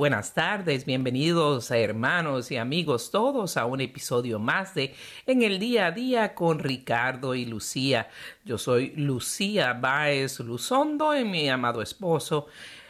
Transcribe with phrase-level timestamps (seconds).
[0.00, 4.94] buenas tardes, bienvenidos hermanos y amigos todos a un episodio más de
[5.26, 8.08] En el día a día con Ricardo y Lucía.
[8.42, 12.46] Yo soy Lucía Báez Luzondo y mi amado esposo.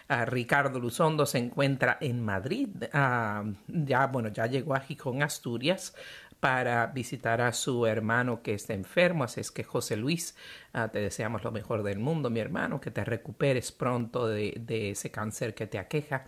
[0.07, 2.69] ah, Ricardo Luzondo se encuentra en Madrid.
[2.93, 5.97] ah, ya, bueno, ya llegó a Gijón, Asturias,
[6.39, 9.25] para visitar a su hermano que está enfermo.
[9.25, 10.37] Así es que José Luis,
[10.75, 15.11] ah, te deseamos lo mejor del mundo, mi hermano, que te recuperes pronto de ese
[15.11, 16.25] cáncer que te aqueja.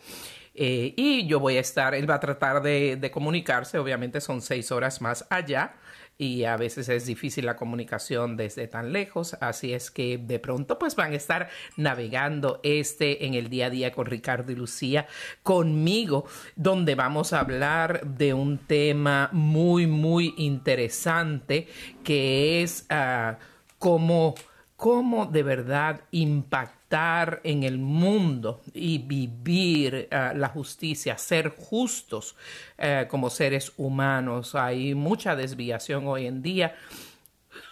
[0.54, 4.70] Eh, y yo voy a estar, él va a tratar de, comunicarse, obviamente son seis
[4.70, 5.74] horas más allá
[6.18, 10.78] y a veces es difícil la comunicación desde tan lejos, así es que de pronto
[10.78, 15.06] pues van a estar navegando este en el día a día con Ricardo y Lucía
[15.42, 21.66] conmigo, donde vamos a hablar de un tema muy muy interesante
[22.04, 23.38] que es ah,
[23.78, 24.34] cómo
[24.76, 32.36] cómo de verdad impactar en el mundo y vivir uh, la justicia, ser justos
[32.78, 34.54] uh, como seres humanos.
[34.54, 36.74] Hay mucha desviación hoy en día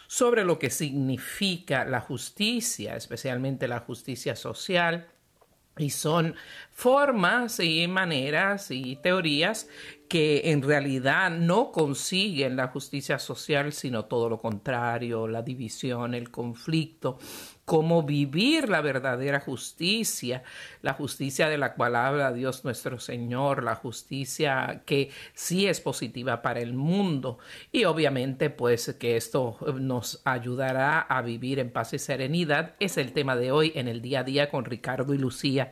[0.07, 5.07] sobre lo que significa la justicia, especialmente la justicia social.
[5.79, 6.35] Y son
[6.73, 9.69] formas y maneras y teorías
[10.09, 16.31] que en realidad no consiguen la justicia social, sino todo lo contrario, la división, el
[16.31, 17.19] conflicto,
[17.71, 20.43] cómo vivir la verdadera justicia,
[20.83, 26.43] la justicia de la cual habla Dios nuestro Señor, la justicia que sí es positiva
[26.43, 27.39] para el mundo
[27.71, 33.13] y obviamente pues que esto nos ayudará a vivir en paz y serenidad es el
[33.13, 35.71] tema de hoy en el día a día con Ricardo y Lucía.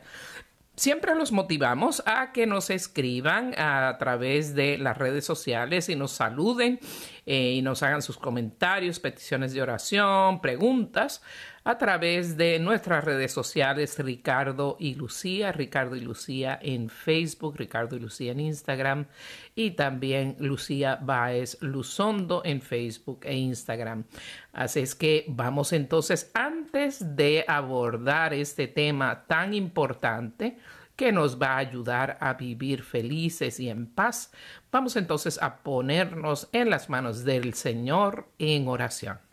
[0.79, 6.11] Siempre los motivamos a que nos escriban a través de las redes sociales y nos
[6.11, 6.79] saluden
[7.25, 11.21] eh, y nos hagan sus comentarios, peticiones de oración, preguntas
[11.69, 17.95] a través de nuestras redes sociales Ricardo y Lucía, Ricardo y Lucía en Facebook, Ricardo
[17.95, 19.05] y Lucía en Instagram
[19.53, 24.05] y también Lucía Baez Luzondo en Facebook e Instagram.
[24.51, 30.57] Así es que vamos entonces, antes de abordar este tema tan importante,
[30.95, 34.31] que nos va a ayudar a vivir felices y en paz.
[34.71, 39.28] Vamos entonces a ponernos en las manos del Señor en oración.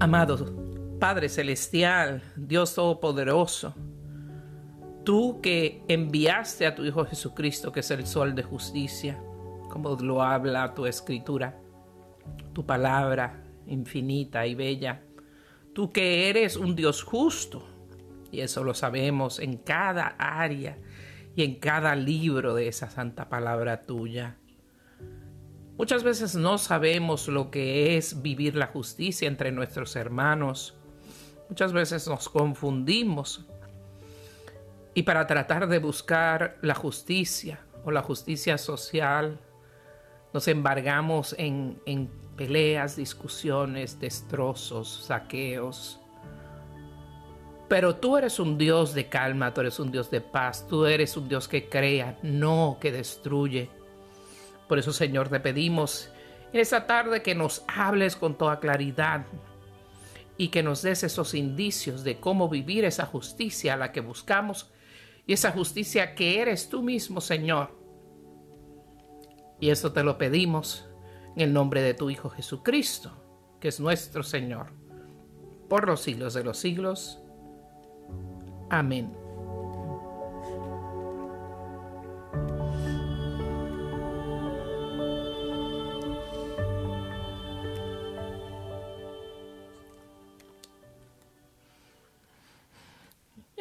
[0.00, 3.74] Amado Padre Celestial, Dios Todopoderoso,
[5.04, 9.22] tú que enviaste a tu Hijo Jesucristo, que es el sol de justicia,
[9.70, 11.60] como lo habla tu escritura,
[12.52, 15.02] tu palabra infinita y bella,
[15.74, 17.64] tú que eres un Dios justo,
[18.32, 20.76] y eso lo sabemos en cada área
[21.36, 24.38] y en cada libro de esa santa palabra tuya.
[25.76, 30.76] Muchas veces no sabemos lo que es vivir la justicia entre nuestros hermanos.
[31.48, 33.44] Muchas veces nos confundimos.
[34.94, 39.40] Y para tratar de buscar la justicia o la justicia social,
[40.32, 46.00] nos embargamos en, en peleas, discusiones, destrozos, saqueos.
[47.68, 51.16] Pero tú eres un Dios de calma, tú eres un Dios de paz, tú eres
[51.16, 53.70] un Dios que crea, no que destruye.
[54.68, 56.10] Por eso, Señor, te pedimos
[56.52, 59.26] en esta tarde que nos hables con toda claridad
[60.36, 64.72] y que nos des esos indicios de cómo vivir esa justicia a la que buscamos
[65.26, 67.70] y esa justicia que eres tú mismo, Señor.
[69.60, 70.88] Y eso te lo pedimos
[71.36, 73.12] en el nombre de tu Hijo Jesucristo,
[73.60, 74.72] que es nuestro Señor,
[75.68, 77.20] por los siglos de los siglos.
[78.70, 79.23] Amén.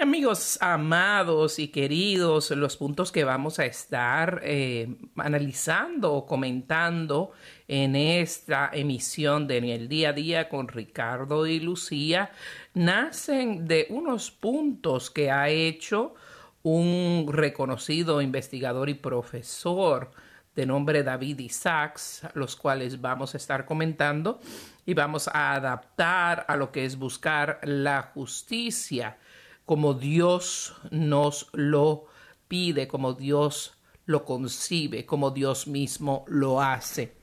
[0.04, 7.32] Amigos amados y queridos, los puntos que vamos a estar eh, analizando o comentando
[7.70, 12.32] en esta emisión de En el día a día con Ricardo y Lucía
[12.74, 16.16] nacen de unos puntos que ha hecho
[16.64, 20.12] un reconocido investigador y profesor
[20.54, 24.42] de nombre David Isaacs, los cuales vamos a estar comentando
[24.86, 29.18] y vamos a adaptar a lo que es buscar la justicia
[29.66, 32.06] como Dios nos lo
[32.48, 37.16] pide, como Dios lo concibe, como Dios mismo lo hace.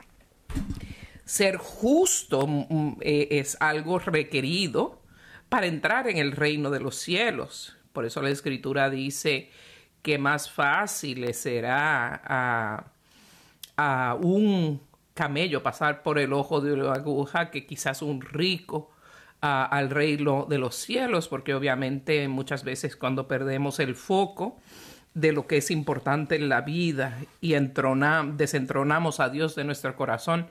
[1.24, 5.00] Ser justo mm, mm, eh, es algo requerido
[5.48, 7.76] para entrar en el reino de los cielos.
[7.92, 9.50] Por eso la escritura dice
[10.02, 12.92] que más fácil será a,
[13.76, 14.80] a un
[15.14, 18.90] camello pasar por el ojo de la aguja que quizás un rico
[19.40, 24.58] al reino de los cielos, porque obviamente muchas veces cuando perdemos el foco
[25.14, 30.48] de lo que es importante en la vida y desentronamos a Dios de nuestro corazón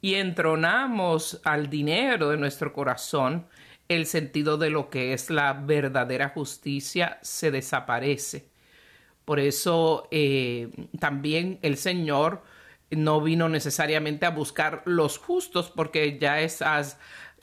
[0.00, 3.46] y entronamos al dinero de nuestro corazón,
[3.88, 8.48] el sentido de lo que es la verdadera justicia se desaparece.
[9.24, 10.70] Por eso eh,
[11.00, 12.42] también el Señor
[12.90, 16.98] no vino necesariamente a buscar los justos, porque ya esas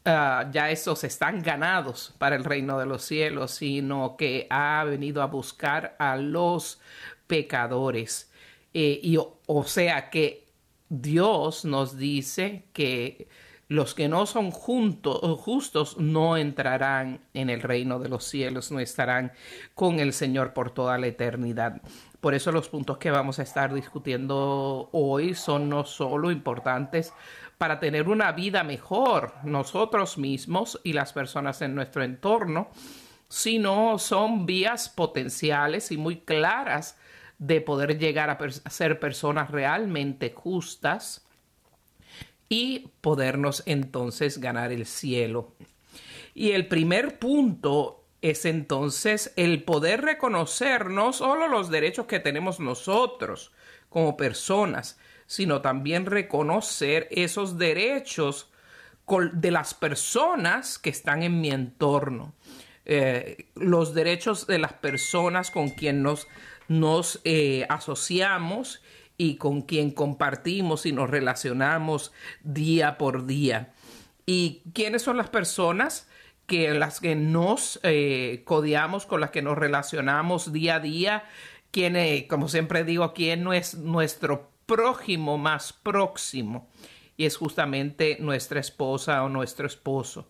[0.07, 5.24] Ah, ya esos están ganados para el reino de los cielos, sino que ha venido
[5.24, 6.80] a buscar a los
[7.25, 8.31] pecadores.
[8.75, 10.46] Eh, y o, sea que
[10.90, 13.28] Dios nos dice que
[13.68, 19.31] los que no son justos no entrarán en el reino de los cielos, no estarán
[19.74, 21.81] con el Señor por toda la eternidad.
[22.22, 27.12] Por eso los puntos que vamos a estar discutiendo hoy son no solo importantes
[27.57, 32.69] para tener una vida mejor nosotros mismos y las personas en nuestro entorno,
[33.28, 36.98] sino son vías potenciales y muy claras
[37.38, 41.25] de poder llegar a, ser personas realmente justas
[42.48, 45.54] y podernos entonces ganar el cielo.
[46.34, 52.60] Y el primer punto es entonces el poder reconocer no solo los derechos que tenemos
[52.60, 53.51] nosotros
[53.90, 58.50] como personas, sino también reconocer esos derechos
[59.33, 62.33] de las personas que están en mi entorno.
[62.86, 66.27] Eh, los derechos de las personas con quien nos,
[66.68, 68.81] nos eh, asociamos
[69.18, 72.12] y con quien compartimos y nos relacionamos
[72.44, 73.74] día por día.
[74.25, 76.07] ¿Y quiénes son las personas?
[76.48, 81.24] que las que nos eh, codiamos, con las que nos relacionamos día a día,
[81.72, 86.70] quién, como siempre digo, quién no es nuestro prójimo más próximo
[87.18, 90.28] y es justamente nuestra esposa o nuestro esposo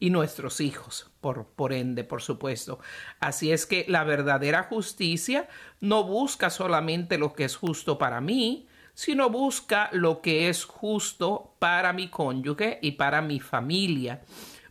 [0.00, 2.78] y nuestros hijos, por, por ende, por supuesto.
[3.20, 5.48] Así es que la verdadera justicia
[5.80, 11.54] no busca solamente lo que es justo para mí, sino busca lo que es justo
[11.58, 14.22] para mi cónyuge y para mi familia.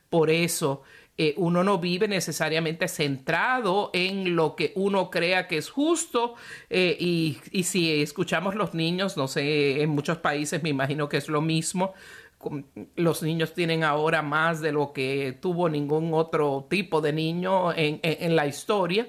[0.09, 0.83] Por eso
[1.15, 6.33] eh, uno no vive necesariamente centrado en lo que uno crea que es justo
[6.71, 11.29] eh, y, si escuchamos los niños, no sé, en muchos países me imagino que es
[11.29, 11.93] lo mismo.
[12.95, 17.99] Los niños tienen ahora más de lo que tuvo ningún otro tipo de niño en,
[18.01, 19.07] en, la historia.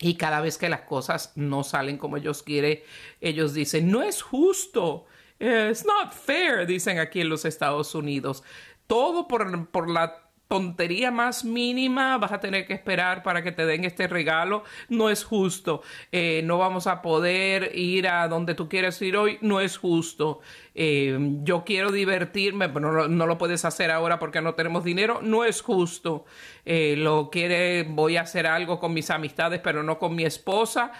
[0.00, 2.80] Y cada vez que las cosas no salen como ellos quieren,
[3.20, 5.06] ellos dicen, no es justo.
[5.38, 8.42] It's not fair, dicen aquí en los Estados Unidos.
[8.86, 10.21] Todo por, por la
[10.52, 14.64] tontería más mínima vas a tener que esperar para que te den este regalo.
[14.90, 15.80] No es justo.
[16.10, 19.38] Eh, no vamos a poder ir a donde tú quieres ir hoy.
[19.40, 20.40] No es justo.
[20.74, 25.20] Eh, yo quiero divertirme, pero no, lo puedes hacer ahora porque no tenemos dinero.
[25.22, 26.26] No es justo.
[26.66, 30.92] Eh, lo quiere, voy a hacer algo con mis amistades, pero no con mi esposa.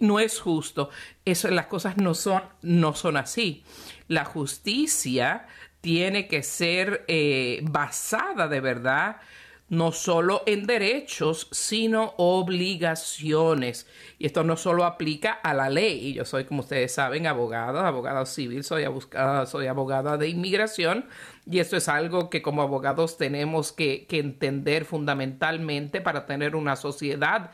[0.00, 0.88] No es justo.
[1.26, 3.64] Las cosas no son, no son así.
[4.08, 5.46] La justicia
[5.84, 9.16] tiene que ser eh, basada de verdad
[9.68, 13.86] no solo en derechos, sino obligaciones.
[14.18, 16.14] Y esto no solo aplica a la ley.
[16.14, 21.04] Yo soy, como ustedes saben, abogada, abogada civil, soy, abogada, soy abogada de inmigración.
[21.44, 27.50] Y esto es algo que como abogados tenemos que, entender fundamentalmente para tener una sociedad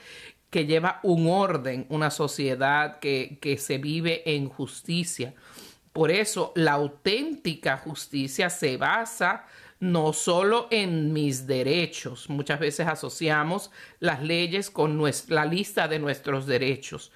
[0.50, 5.34] que lleva un orden, una sociedad que, que se vive en justicia.
[5.92, 9.46] Por eso la auténtica justicia se basa
[9.80, 12.28] no solo en mis derechos.
[12.28, 17.10] Muchas veces asociamos las leyes con la lista de nuestros derechos.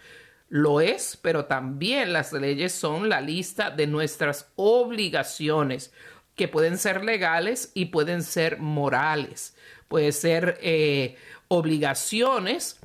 [0.49, 5.93] Lo es, pero también las leyes son la lista de nuestras obligaciones,
[6.35, 9.55] que pueden ser legales y pueden ser morales.
[9.89, 11.17] puede ser eh,
[11.49, 12.81] obligaciones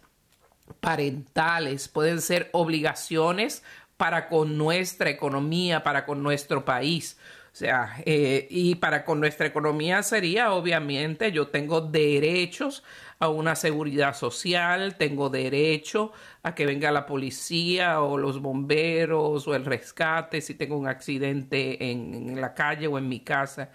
[0.80, 3.64] parentales, pueden ser obligaciones
[4.00, 7.18] para con nuestra economía, para con nuestro país.
[7.52, 12.82] O sea, eh, y para con nuestra economía sería, obviamente, yo tengo derechos
[13.20, 16.14] a una seguridad social, tengo derecho
[16.44, 21.92] a que venga la policía o los bomberos o el rescate si tengo un accidente
[21.92, 23.70] en, en la calle o en mi casa.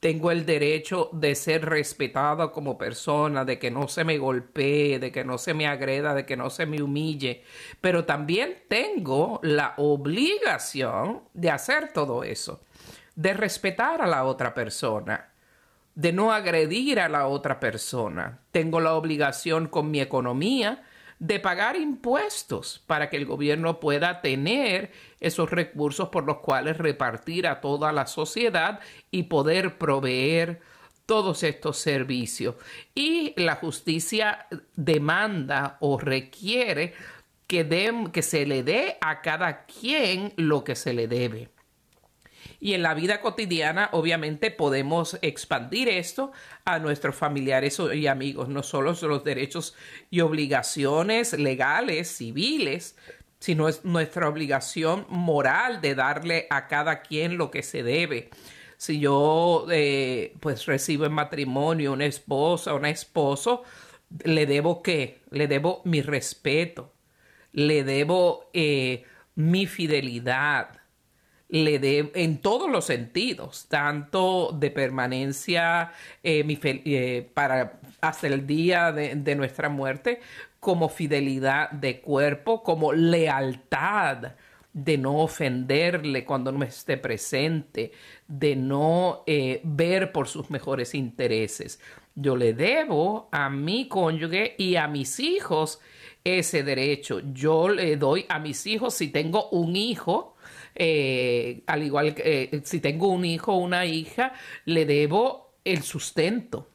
[0.00, 5.10] Tengo el derecho de ser respetada como persona, de que no se me golpee, de
[5.10, 7.42] que no se me agreda, de que no se me humille.
[7.80, 12.60] Pero también tengo la obligación de hacer todo eso,
[13.16, 15.32] de respetar a la otra persona,
[15.96, 18.38] de no agredir a la otra persona.
[18.52, 20.84] Tengo la obligación con mi economía
[21.18, 27.46] de pagar impuestos para que el gobierno pueda tener esos recursos por los cuales repartir
[27.46, 30.60] a toda la sociedad y poder proveer
[31.06, 32.54] todos estos servicios.
[32.94, 34.46] Y la justicia
[34.76, 36.94] demanda o requiere
[37.46, 37.66] que,
[38.12, 41.48] que se le dé a cada quien lo que se le debe.
[42.60, 46.32] Y en la vida cotidiana, obviamente, podemos expandir esto
[46.64, 49.76] a nuestros familiares y amigos, no solo los derechos
[50.10, 52.96] y obligaciones legales, civiles,
[53.38, 58.30] sino es nuestra obligación moral de darle a cada quien lo que se debe.
[58.76, 63.62] Si yo eh, pues recibo en matrimonio una esposa, un esposo,
[64.24, 65.20] le debo qué?
[65.30, 66.92] Le debo mi respeto,
[67.52, 70.77] le debo eh, mi fidelidad,
[71.48, 78.92] le dé en todos los sentidos, tanto de permanencia eh, eh, para hasta el día
[78.92, 80.20] de, nuestra muerte,
[80.60, 84.32] como fidelidad de cuerpo, como lealtad
[84.72, 87.92] de no ofenderle cuando no esté presente,
[88.28, 91.80] de no eh, ver por sus mejores intereses.
[92.14, 95.80] Yo le debo a mi cónyuge y a mis hijos
[96.24, 97.20] ese derecho.
[97.32, 100.36] Yo le doy a mis hijos, si tengo un hijo,
[100.74, 104.32] eh, al igual que eh, si tengo un hijo o una hija,
[104.64, 106.68] le debo el sustento.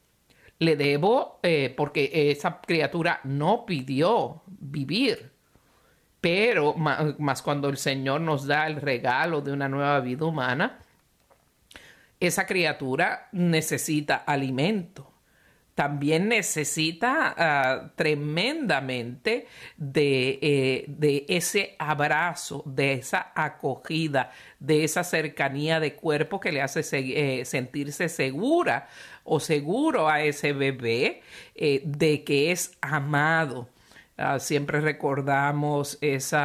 [0.60, 5.32] Le debo, eh, porque esa criatura no pidió vivir.
[6.22, 10.80] Pero más cuando el Señor nos da el regalo de una nueva vida humana,
[12.18, 15.13] esa criatura necesita alimento
[15.76, 19.48] también necesita ah, tremendamente
[19.96, 26.82] eh, de, ese abrazo, de esa acogida, de esa cercanía de cuerpo que le hace
[26.92, 28.88] eh, sentirse segura
[29.24, 31.22] o seguro a ese bebé
[31.56, 33.70] eh, de que es amado.
[34.16, 36.38] Ah, siempre recordamos ese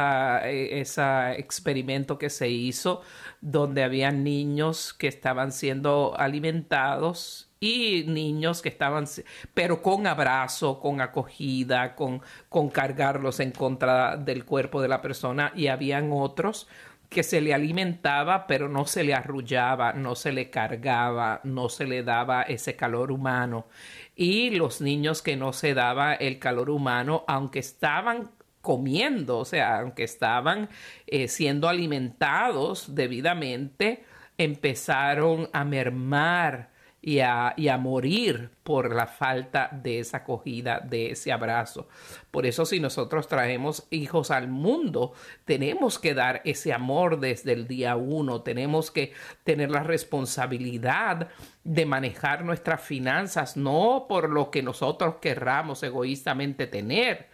[1.37, 3.01] experimento que se hizo
[3.41, 9.05] donde había niños que estaban siendo alimentados y niños que estaban,
[9.53, 15.51] pero con abrazo, con acogida, con, con cargarlos en contra del cuerpo de la persona
[15.55, 16.67] y habían otros
[17.09, 21.85] que se le alimentaba, pero no se le arrullaba, no se le cargaba, no se
[21.85, 23.67] le daba ese calor humano.
[24.15, 28.29] Y los niños que no se daba el calor humano, aunque estaban
[28.61, 30.69] comiendo, o sea, aunque estaban
[31.07, 34.03] eh, siendo alimentados debidamente,
[34.37, 36.69] empezaron a mermar
[37.01, 41.87] y a, y a, morir por la falta de esa acogida, de ese abrazo.
[42.29, 45.13] Por eso si nosotros traemos hijos al mundo,
[45.45, 49.13] tenemos que dar ese amor desde el día uno, tenemos que
[49.43, 51.29] tener la responsabilidad
[51.63, 57.27] de manejar nuestras finanzas, no por lo que nosotros querramos egoístamente tener,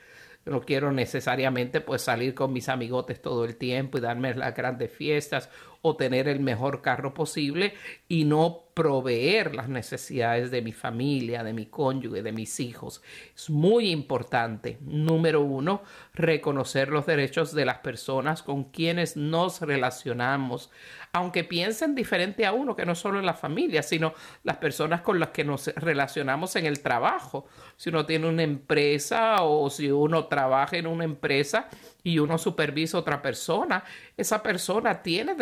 [0.46, 4.92] no quiero necesariamente pues salir con mis amigotes todo el tiempo y darme las grandes
[4.92, 5.50] fiestas
[5.88, 7.76] o tener el mejor carro posible
[8.08, 13.02] y no proveer las necesidades de mi familia, de mi cónyuge, de mis hijos.
[13.34, 15.82] Es muy importante, número uno,
[16.14, 20.72] reconocer los derechos de las personas con quienes nos relacionamos,
[21.14, 24.14] aunque piensen diferente a uno, que no solo en la familia, sino
[24.44, 27.48] las personas con las que nos relacionamos en el trabajo.
[27.78, 31.70] Si uno tiene una empresa o si uno trabaja en una empresa
[32.04, 33.86] y uno supervisa a otra persona,
[34.18, 35.34] esa persona tiene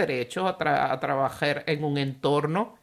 [0.41, 2.77] a, trabajar en un entorno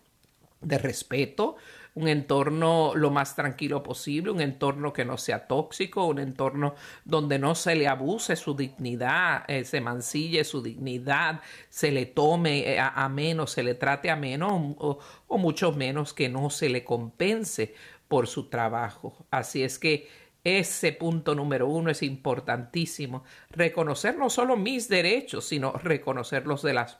[0.60, 1.56] de respeto,
[1.94, 7.38] un entorno lo más tranquilo posible, un entorno que no sea tóxico, un entorno donde
[7.38, 12.78] no se le abuse su dignidad, eh, se mancille su dignidad, se le tome eh,
[12.78, 16.84] a, menos, se le trate a menos o, o mucho menos que no se le
[16.84, 17.74] compense
[18.06, 19.14] por su trabajo.
[19.30, 20.08] Así es que
[20.42, 23.24] Ese punto número uno es importantísimo.
[23.50, 26.98] Reconocer no solo mis derechos, sino reconocer los, de las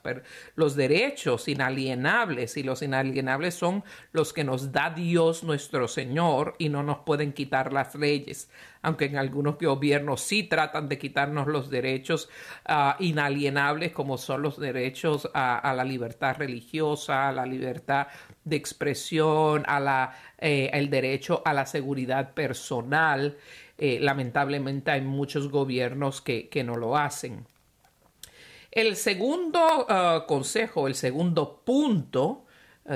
[0.55, 2.57] los derechos inalienables.
[2.57, 7.33] Y los inalienables son los que nos da Dios nuestro Señor y no nos pueden
[7.33, 8.49] quitar las leyes.
[8.81, 12.29] Aunque en algunos gobiernos sí tratan de quitarnos los derechos
[12.67, 18.07] uh, inalienables, como son los derechos a, la libertad religiosa, a la libertad
[18.43, 23.37] de expresión, a la, eh, el derecho a la seguridad personal.
[23.77, 27.45] Eh, lamentablemente hay muchos gobiernos que, que, no lo hacen.
[28.71, 32.45] El segundo uh, consejo, el segundo punto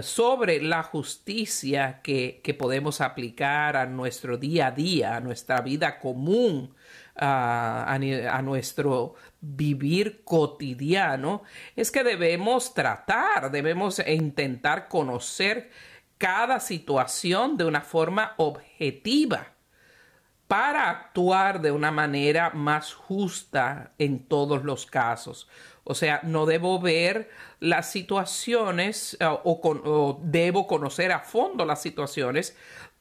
[0.02, 6.00] sobre la justicia que, que, podemos aplicar a nuestro día a día, a nuestra vida
[6.00, 6.74] común,
[7.16, 11.44] a, a nuestro vivir cotidiano,
[11.76, 15.70] es que debemos tratar, debemos intentar conocer
[16.18, 19.56] cada situación de una forma objetiva
[20.48, 25.48] para actuar de una manera más justa en todos los casos.
[25.86, 31.64] O sea, no debo ver las situaciones uh, o, con, o, debo conocer a fondo
[31.64, 32.58] las situaciones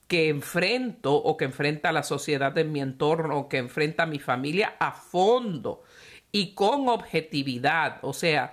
[0.07, 4.75] que enfrento o que enfrenta la sociedad de mi entorno o que enfrenta mi familia
[4.79, 5.83] a fondo
[6.31, 8.53] y con objetividad, o sea,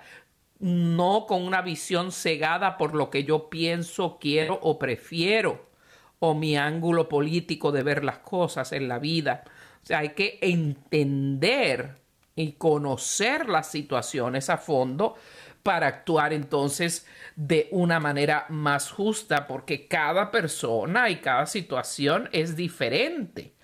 [0.60, 5.66] no con una visión cegada por lo que yo pienso, quiero o prefiero,
[6.20, 9.44] o mi ángulo político de ver las cosas en la vida.
[9.82, 12.01] O sea, hay que entender
[12.34, 15.16] y conocer las situaciones a fondo
[15.62, 22.56] para actuar entonces de una manera más justa, porque cada persona y cada situación es
[22.56, 23.54] diferente.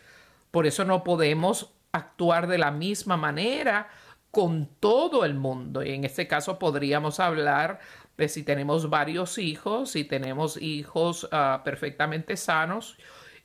[0.50, 3.88] Por eso no podemos actuar de la misma manera
[4.30, 5.82] con todo el mundo.
[5.82, 7.80] Y en este caso podríamos hablar
[8.16, 12.98] de si tenemos varios hijos, si tenemos hijos uh, perfectamente sanos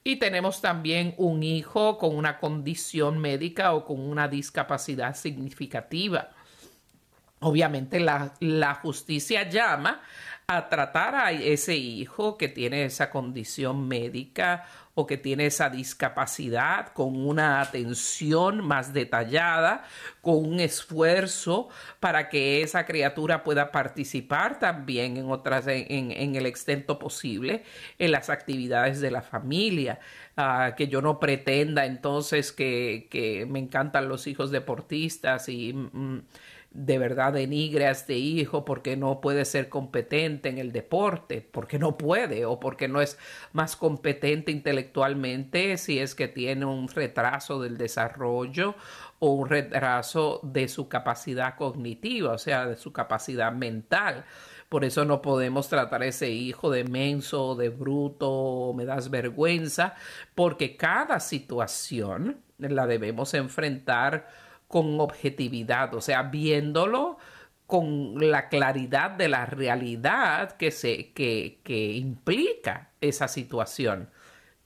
[0.03, 6.31] y tenemos también un hijo con una condición médica o con una discapacidad significativa.
[7.39, 10.01] Obviamente la, la justicia llama
[10.47, 14.65] a tratar a ese hijo que tiene esa condición médica
[14.95, 19.85] o que tiene esa discapacidad con una atención más detallada,
[20.21, 21.69] con un esfuerzo
[21.99, 27.63] para que esa criatura pueda participar también en otras, en, el extento posible
[27.97, 29.99] en las actividades de la familia.
[30.35, 36.21] Uh, que yo no pretenda entonces que, que, me encantan los hijos deportistas y mm,
[36.73, 41.77] de verdad denigre a este hijo porque no puede ser competente en el deporte, porque
[41.77, 43.17] no puede o porque no es
[43.51, 48.75] más competente intelectualmente si es que tiene un retraso del desarrollo
[49.19, 54.25] o un retraso de su capacidad cognitiva, o sea, de su capacidad mental.
[54.67, 59.93] Por eso no podemos tratar a ese hijo de menso, de bruto, me das vergüenza,
[60.33, 64.27] porque cada situación la debemos enfrentar
[64.73, 67.19] con objetividad, o sea, viéndolo
[67.67, 74.09] con la claridad de la realidad que, se, que, que implica esa situación.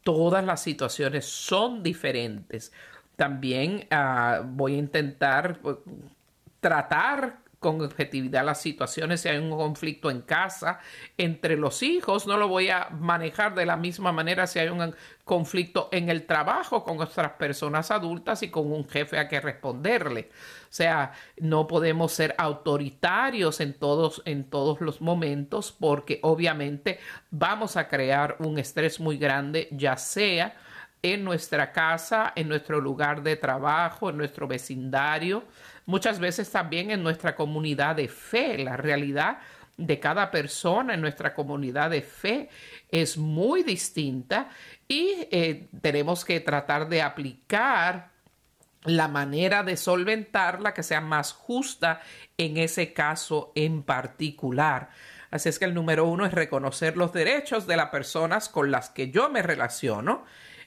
[0.03, 2.71] Todas las situaciones son diferentes.
[3.17, 5.75] También uh, voy a intentar uh,
[6.61, 10.79] tratar con objetividad las situaciones, si hay un conflicto en casa
[11.17, 14.93] entre los hijos, no lo voy a manejar de la misma manera si hay un
[15.23, 20.29] conflicto en el trabajo con otras personas adultas y con un jefe a que responderle.
[20.63, 26.99] O sea, no podemos ser autoritarios en todos, en todos los momentos porque obviamente
[27.31, 30.55] vamos a crear un estrés muy grande, ya sea
[31.01, 35.43] en nuestra casa, en nuestro lugar de trabajo, en nuestro vecindario,
[35.87, 38.59] muchas veces también en nuestra comunidad de fe.
[38.59, 39.39] La realidad
[39.77, 42.49] de cada persona en nuestra comunidad de fe
[42.91, 44.49] es muy distinta
[44.87, 48.11] y eh, tenemos que tratar de aplicar
[48.83, 52.01] la manera de solventarla que sea más justa
[52.37, 54.89] en ese caso en particular.
[55.29, 58.89] Así es que el número uno es reconocer los derechos de las personas con las
[58.89, 60.25] que yo me relaciono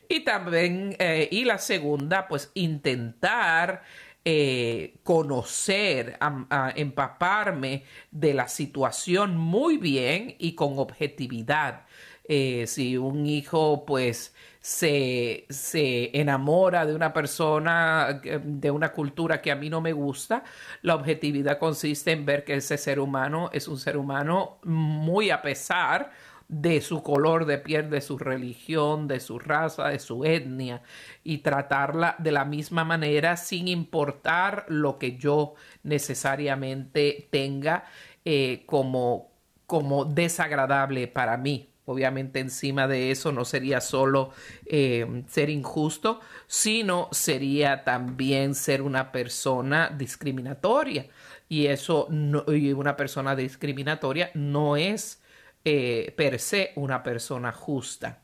[0.08, 3.84] y también, eh, y la segunda, pues intentar
[4.24, 11.86] eh, conocer, a, empaparme de la situación muy bien y con objetividad.
[12.24, 19.40] Eh, si un hijo pues se, se, enamora de una persona, eh, de una cultura
[19.40, 20.44] que a mí no me gusta,
[20.82, 25.40] la objetividad consiste en ver que ese ser humano es un ser humano muy a
[25.40, 26.12] pesar
[26.50, 30.82] de su color de piel, de su religión, de su raza, de su etnia
[31.22, 37.84] y tratarla de la misma manera sin importar lo que yo necesariamente tenga
[38.24, 39.30] eh, como,
[39.66, 41.68] como desagradable para mí.
[41.84, 44.32] Obviamente encima de eso no sería solo
[44.66, 51.06] eh, ser injusto, sino sería también ser una persona discriminatoria.
[51.48, 52.08] Y eso,
[52.48, 55.19] y una persona discriminatoria no es
[55.64, 58.22] eh, per se una persona justa.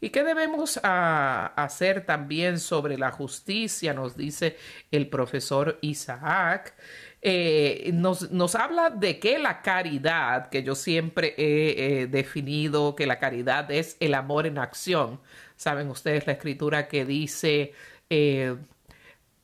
[0.00, 3.94] ¿Y qué debemos ah, hacer también sobre la justicia?
[3.94, 4.56] Nos dice
[4.92, 6.74] el profesor Isaac.
[7.20, 13.70] Eh, nos, habla de que la caridad, que yo siempre he definido que la caridad
[13.72, 15.20] es el amor en acción.
[15.56, 17.72] Saben ustedes la escritura que dice
[18.08, 18.56] eh,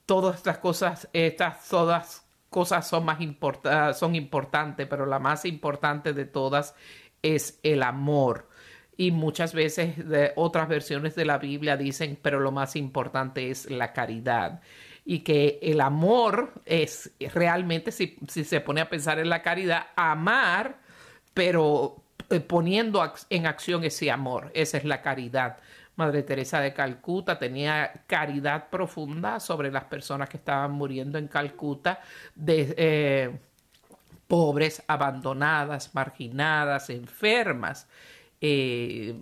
[0.05, 6.13] todas estas cosas, estas todas cosas son más importantes, son importantes, pero la más importante
[6.13, 6.73] de todas
[7.33, 8.47] es el amor.
[8.97, 13.69] Y muchas veces de otras versiones de la Biblia dicen, pero lo más importante es
[13.69, 14.61] la caridad
[15.05, 20.79] y que el amor es realmente, si, se pone a pensar en la caridad, amar,
[21.33, 25.57] pero eh, poniendo en acción ese amor, esa es la caridad.
[25.95, 32.01] Madre Teresa de Calcuta tenía caridad profunda sobre las personas que estaban muriendo en Calcuta,
[32.33, 33.39] de, eh,
[34.27, 37.87] pobres, abandonadas, marginadas, enfermas.
[38.41, 39.15] Eh,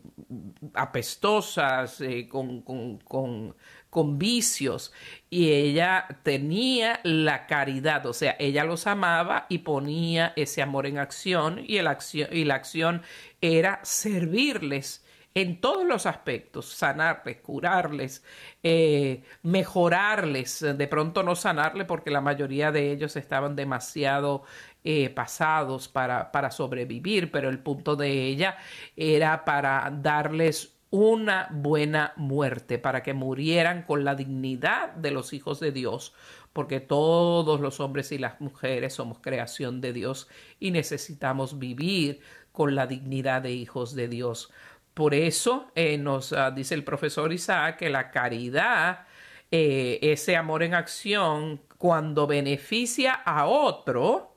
[0.73, 3.55] apestosas, con, con,
[3.93, 4.91] con vicios
[5.29, 10.97] y ella tenía la caridad, o sea, ella los amaba y ponía ese amor en
[10.97, 13.03] acción y, el acción, y la acción
[13.39, 18.23] era servirles en todos los aspectos, sanarles, curarles,
[18.63, 24.43] eh, mejorarles, de pronto no sanarles porque la mayoría de ellos estaban demasiado
[24.83, 28.57] eh, pasados para, para sobrevivir, pero el punto de ella
[28.95, 35.59] era para darles una buena muerte, para que murieran con la dignidad de los hijos
[35.59, 36.13] de Dios,
[36.53, 40.27] porque todos los hombres y las mujeres somos creación de Dios
[40.59, 44.51] y necesitamos vivir con la dignidad de hijos de Dios.
[44.93, 49.07] Por eso eh, nos ah, dice el profesor Isaac que la caridad,
[49.49, 54.32] eh, ese amor en acción, cuando beneficia a otro,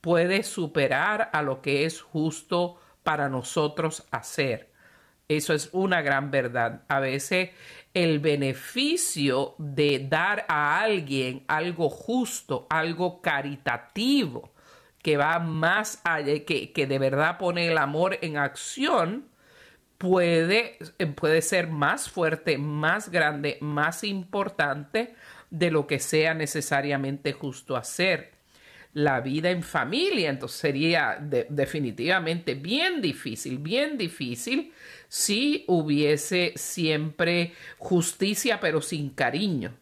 [0.00, 4.70] puede superar a lo que es justo para nosotros hacer.
[5.28, 6.82] Eso es una gran verdad.
[6.88, 7.50] A veces
[7.94, 14.52] el beneficio de dar a alguien algo justo, algo caritativo,
[15.02, 19.28] que va más allá, que, que de verdad pone el amor en acción,
[19.98, 20.78] puede,
[21.14, 25.14] puede ser más fuerte, más grande, más importante
[25.50, 28.39] de lo que sea necesariamente justo hacer
[28.92, 30.30] la vida en familia.
[30.30, 34.72] Entonces sería definitivamente bien difícil, bien difícil
[35.08, 39.74] si hubiese siempre justicia, pero sin cariño,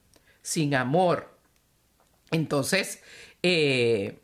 [0.43, 1.35] sin amor.
[2.31, 3.03] Entonces,
[3.43, 4.19] eh,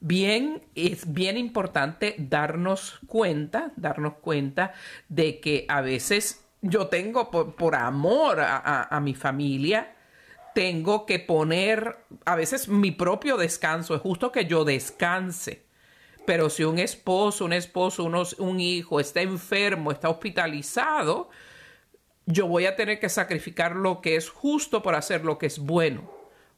[0.00, 4.74] bien, es bien importante darnos cuenta, darnos cuenta
[5.08, 9.94] de que a veces yo tengo por, amor a mi familia,
[10.54, 13.94] tengo que poner a veces mi propio descanso.
[13.94, 15.64] Es justo que yo descanse.
[16.26, 21.30] Pero si un esposo, un esposo, un hijo está enfermo, está hospitalizado,
[22.26, 25.58] yo voy a tener que sacrificar lo que es justo por hacer lo que es
[25.58, 26.10] bueno,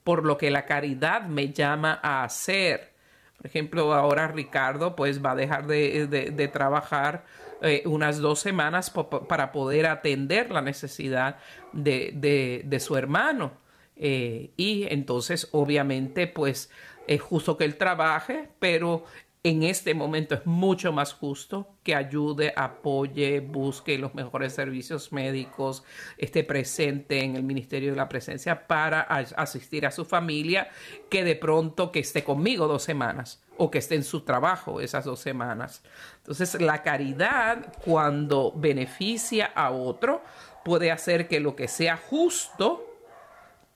[0.05, 2.93] por lo que la caridad me llama a hacer.
[3.37, 7.25] Por ejemplo, ahora Ricardo pues va a dejar de, trabajar
[7.63, 11.39] eh, unas dos semanas para poder atender la necesidad
[11.73, 13.62] de su hermano.
[14.05, 16.71] Eh, y entonces, obviamente, pues
[17.07, 19.05] es justo que él trabaje, pero
[19.45, 25.85] en este momento es mucho más justo que ayude, apoye, busque los mejores servicios médicos,
[26.19, 30.69] esté presente en el Ministerio de la Presencia para asistir a su familia,
[31.09, 35.05] que de pronto que esté conmigo dos semanas o que esté en su trabajo esas
[35.05, 35.85] dos semanas.
[36.19, 40.23] Entonces, la caridad, cuando beneficia a otro,
[40.65, 42.92] puede hacer que lo que sea justo,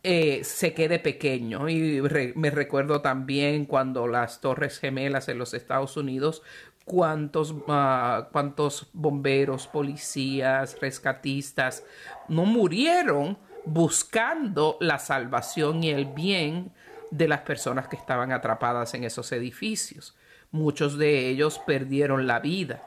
[0.08, 1.68] eh, se quede pequeño.
[1.68, 2.00] Y
[2.36, 6.42] me recuerdo también cuando las Torres Gemelas en los Estados Unidos,
[6.84, 11.82] cuántos, ah, cuántos bomberos, policías, rescatistas
[12.28, 16.70] no murieron buscando la salvación y el bien
[17.10, 20.14] de las personas que estaban atrapadas en esos edificios.
[20.52, 22.80] Muchos de ellos perdieron la vida.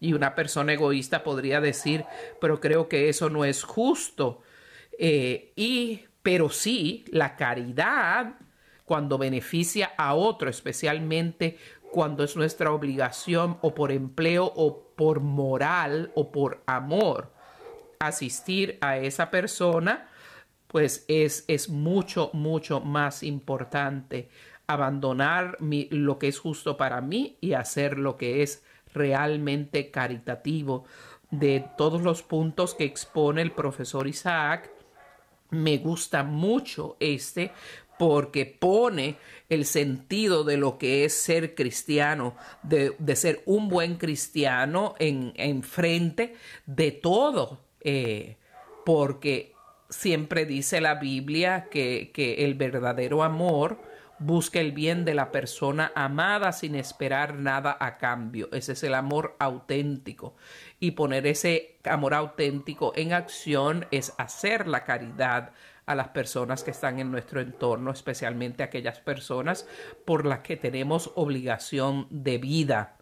[0.00, 2.04] Y una persona egoísta podría decir,
[2.40, 4.42] pero creo que eso no es justo.
[4.98, 8.36] Eh, y pero sí la caridad
[8.86, 11.58] cuando beneficia a otro, especialmente
[11.92, 17.30] cuando es nuestra obligación o por empleo o por moral o por amor
[18.00, 20.08] asistir a esa persona,
[20.66, 24.30] pues es, es mucho, mucho más importante
[24.66, 30.84] abandonar lo que es justo para mí y hacer lo que es realmente caritativo.
[31.30, 34.70] De todos los puntos que expone el profesor Isaac,
[35.54, 37.52] me gusta mucho este
[37.98, 39.16] porque pone
[39.48, 46.34] el sentido de lo que es ser cristiano, de, ser un buen cristiano en, frente
[46.66, 48.36] de todo, eh,
[48.84, 49.52] porque
[49.88, 53.78] siempre dice la Biblia que, que el verdadero amor
[54.18, 58.48] busca el bien de la persona amada sin esperar nada a cambio.
[58.52, 60.34] Ese es el amor auténtico.
[60.80, 65.52] Y poner ese amor auténtico en acción es hacer la caridad
[65.86, 69.66] a las personas que están en nuestro entorno, especialmente aquellas personas
[70.04, 72.96] por las que tenemos obligación de vida.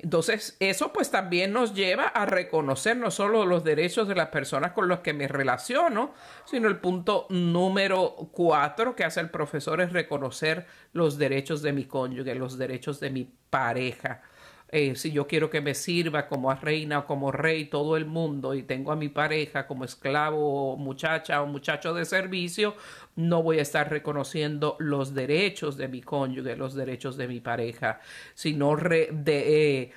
[0.00, 4.70] Entonces, eso pues también nos lleva a reconocer no solo los derechos de las personas
[4.70, 9.92] con las que me relaciono, sino el punto número cuatro que hace el profesor es
[9.92, 14.22] reconocer los derechos de mi cónyuge, los derechos de mi pareja.
[14.70, 18.54] Eh, si yo quiero que me sirva como reina o como rey todo el mundo
[18.54, 22.74] y tengo a mi pareja como esclavo o muchacha o muchacho de servicio,
[23.16, 28.00] no voy a estar reconociendo los derechos de mi cónyuge, los derechos de mi pareja,
[28.34, 29.90] sino eh,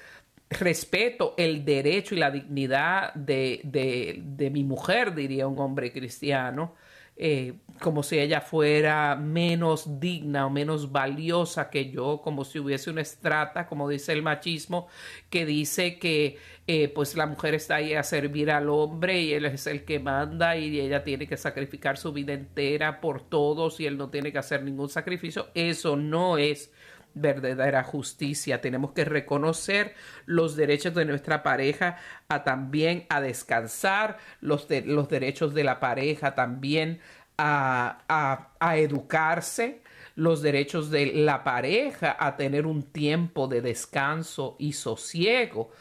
[0.50, 6.76] respeto el derecho y la dignidad de, de mi mujer, diría un hombre cristiano
[7.24, 12.90] eh, como si ella fuera menos digna o menos valiosa que yo, como si hubiese
[12.90, 14.88] una estrata, como dice el machismo,
[15.30, 19.46] que dice que eh, pues la mujer está ahí a servir al hombre y él
[19.46, 23.86] es el que manda y ella tiene que sacrificar su vida entera por todos y
[23.86, 25.50] él no tiene que hacer ningún sacrificio.
[25.54, 26.72] Eso no es
[27.14, 28.62] verdadera justicia.
[28.62, 29.96] Tenemos que reconocer
[30.26, 31.98] los derechos de nuestra pareja
[32.28, 37.00] a también a descansar, los, los derechos de la pareja también
[37.38, 39.82] a, a educarse,
[40.16, 45.72] los derechos de la pareja a tener un tiempo de descanso y sosiego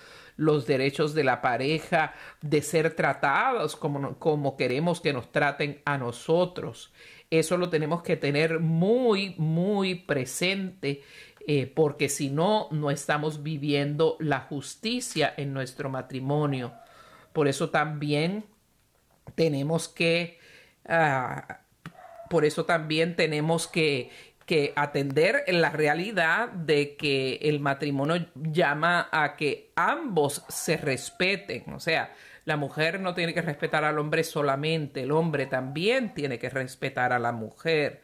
[0.41, 5.99] los derechos de la pareja de ser tratados como, como, queremos que nos traten a
[5.99, 6.95] nosotros.
[7.31, 11.03] Eso lo tenemos que tener muy, muy presente
[11.47, 16.75] eh, porque si no, no estamos viviendo la justicia en nuestro matrimonio.
[17.33, 18.45] Por eso también
[19.35, 20.39] tenemos que,
[20.87, 21.61] ah,
[22.29, 24.11] por eso también tenemos que,
[24.45, 31.73] que atender la realidad de que el matrimonio llama a que ambos se respeten.
[31.73, 32.13] O sea,
[32.51, 37.13] la mujer no tiene que respetar al hombre solamente, el hombre también tiene que respetar
[37.13, 38.03] a la mujer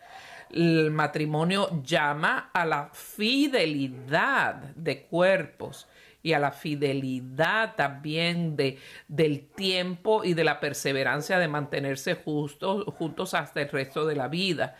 [0.50, 5.88] el matrimonio llama a la fidelidad de cuerpos
[6.22, 12.84] y a la fidelidad también de, del tiempo y de la perseverancia de mantenerse justos,
[12.96, 14.76] juntos hasta el resto de la vida.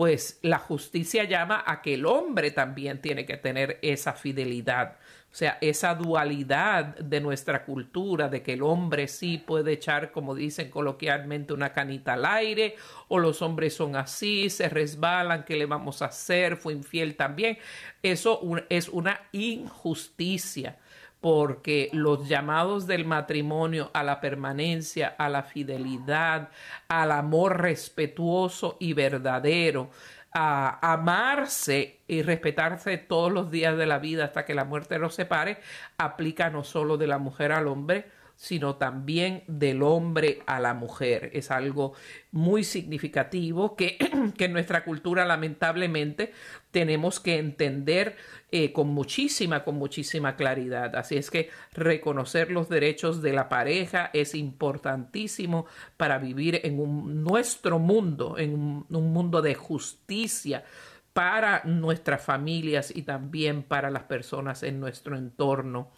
[0.00, 4.96] Pues la justicia llama a que el hombre también tiene que tener esa fidelidad.
[5.30, 10.34] O sea, esa dualidad de nuestra cultura, de que el hombre sí puede echar, como
[10.34, 12.76] dicen coloquialmente, una canita al aire,
[13.08, 16.56] o los hombres son así, se resbalan, ¿qué le vamos a hacer?
[16.56, 17.58] Fue infiel también.
[18.02, 20.78] Eso es una injusticia,
[21.20, 26.50] porque los llamados del matrimonio a la permanencia, a la fidelidad,
[26.88, 29.90] al amor respetuoso y verdadero,
[30.32, 35.14] a amarse y respetarse todos los días de la vida hasta que la muerte los
[35.14, 35.58] separe,
[35.98, 38.06] aplica no solo de la mujer al hombre,
[38.40, 41.28] sino también del hombre a la mujer.
[41.34, 41.92] Es algo
[42.32, 43.98] muy significativo que,
[44.38, 46.32] que en nuestra cultura lamentablemente
[46.70, 48.16] tenemos que entender
[48.50, 50.96] eh, con muchísima, con muchísima claridad.
[50.96, 55.66] Así es que reconocer los derechos de la pareja es importantísimo
[55.98, 60.64] para vivir en un, nuestro mundo, en un mundo de justicia
[61.12, 65.90] para nuestras familias y también para las personas en nuestro entorno.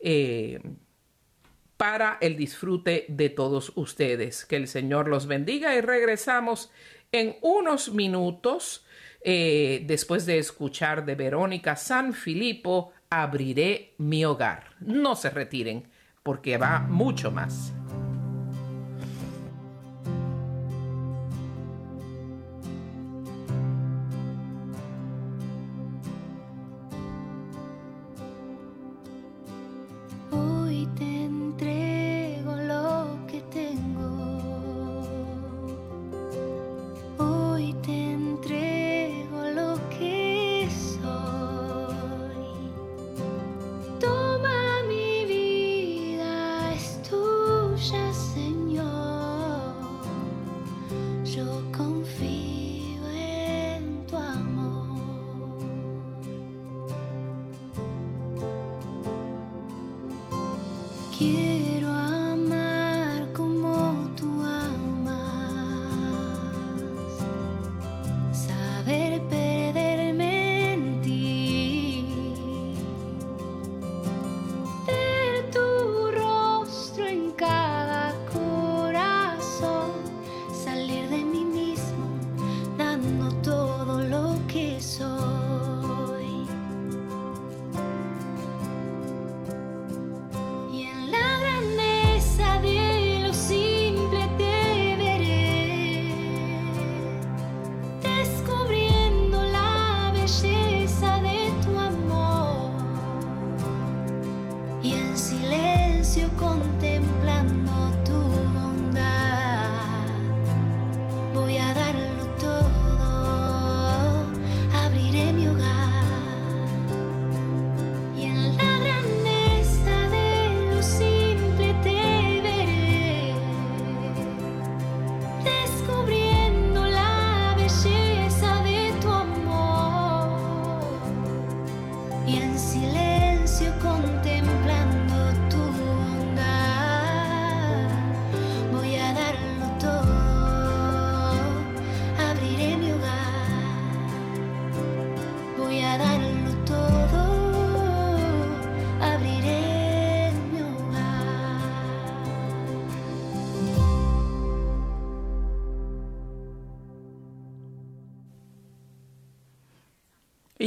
[0.00, 0.60] eh,
[1.76, 4.44] para el disfrute de todos ustedes.
[4.44, 6.72] Que el Señor los bendiga y regresamos
[7.12, 8.85] en unos minutos
[9.28, 14.76] eh, después de escuchar de Verónica San Filipo, abriré mi hogar.
[14.78, 15.82] No se retiren
[16.22, 17.74] porque va mucho más.
[51.34, 51.75] 如果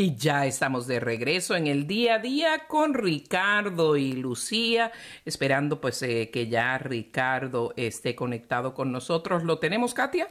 [0.02, 4.94] Y ya estamos de regreso en el día a día con Ricardo y Lucía,
[5.26, 9.44] esperando pues eh, que ya Ricardo esté conectado con nosotros.
[9.44, 10.30] ¿Lo tenemos, Katia?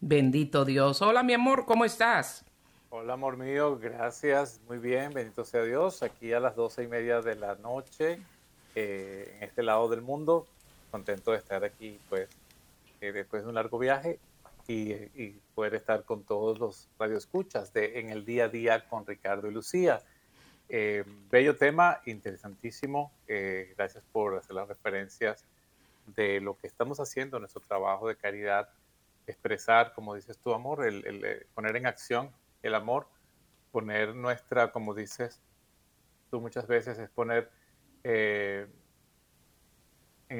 [0.00, 1.00] Bendito Dios.
[1.00, 2.44] Hola, mi amor, ¿cómo estás?
[2.90, 4.60] Hola, amor mío, gracias.
[4.66, 6.02] Muy bien, bendito sea Dios.
[6.02, 8.18] Aquí a las doce y media de la noche,
[8.74, 10.44] eh, en este lado del mundo.
[10.90, 12.28] Contento de estar aquí, pues,
[13.00, 14.18] eh, después de un largo viaje
[14.68, 19.48] y, poder estar con todos los radioescuchas de En el Día a Día con Ricardo
[19.48, 20.02] y Lucía.
[20.68, 23.10] Eh, bello tema, interesantísimo.
[23.26, 25.46] Eh, gracias por hacer las referencias
[26.14, 28.68] de lo que estamos haciendo, nuestro trabajo de caridad,
[29.26, 32.30] expresar, como dices tu amor, el, eh, poner en acción
[32.62, 33.08] el amor,
[33.72, 35.40] poner nuestra, como dices
[36.30, 37.50] tú muchas veces, es poner
[38.04, 38.70] en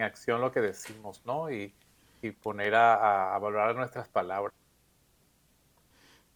[0.03, 1.51] acción lo que decimos, ¿no?
[1.51, 1.75] Y,
[2.22, 4.52] y poner a, valorar nuestras palabras.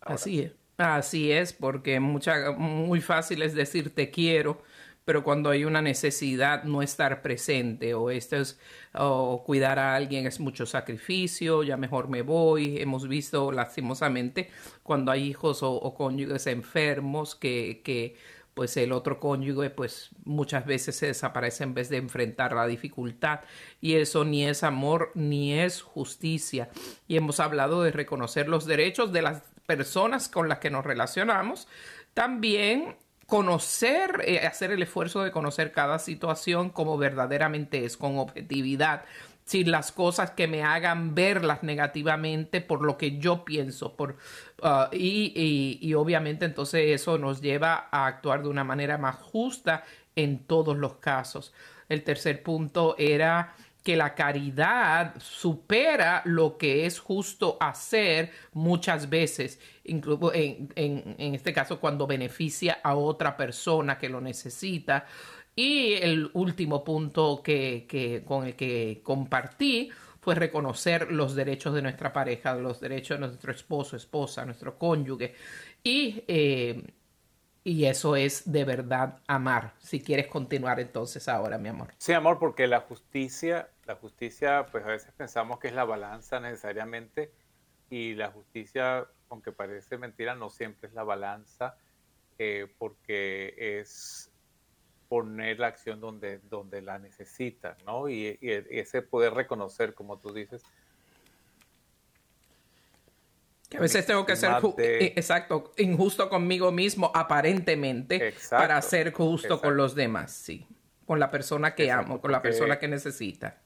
[0.00, 4.62] Así es, así es, porque mucha, muy fácil es decir te quiero,
[5.04, 8.60] pero cuando hay una necesidad no estar presente o esto es
[8.94, 12.78] o cuidar a alguien es mucho sacrificio, ya mejor me voy.
[12.80, 14.50] Hemos visto lastimosamente
[14.82, 18.16] cuando hay hijos o, o cónyuges enfermos que, que
[18.54, 23.40] pues el otro cónyuge pues muchas veces se desaparece en vez de enfrentar la dificultad.
[23.80, 26.68] Y eso ni es amor ni es justicia.
[27.08, 31.68] Y hemos hablado de reconocer los derechos de las personas con las que nos relacionamos.
[32.14, 32.96] También
[33.26, 39.06] conocer, eh, hacer el esfuerzo de conocer cada situación como verdaderamente es, con objetividad,
[39.44, 43.94] sin las cosas que me hagan verlas negativamente por lo que yo pienso.
[43.96, 44.16] Por,
[44.62, 49.84] uh, y, y, obviamente entonces eso nos lleva a actuar de una manera más justa
[50.16, 51.52] en todos los casos.
[51.88, 59.58] El tercer punto era que la caridad supera lo que es justo hacer muchas veces,
[59.84, 65.06] incluso en, en, en, este caso cuando beneficia a otra persona que lo necesita.
[65.54, 69.90] Y el último punto que, que, con el que compartí
[70.20, 75.34] fue reconocer los derechos de nuestra pareja, los derechos de nuestro esposo, esposa, nuestro cónyuge.
[75.82, 76.82] Y eh,
[77.64, 79.74] y eso es de verdad amar.
[79.78, 81.94] Si quieres continuar entonces ahora, mi amor.
[81.98, 86.40] Sí, amor, porque la justicia, la justicia, pues a veces pensamos que es la balanza
[86.40, 87.32] necesariamente
[87.88, 91.76] y la justicia, aunque parece mentira, no siempre es la balanza
[92.38, 94.31] eh, porque es
[95.12, 98.08] poner la acción donde, donde la necesita, ¿no?
[98.08, 100.64] y ese poder reconocer, como tú dices,
[103.76, 109.76] a veces tengo que ser eh, exacto, injusto conmigo mismo, aparentemente, para ser justo con
[109.76, 110.66] los demás, sí.
[111.04, 113.60] Con la persona que amo, con la persona que necesita.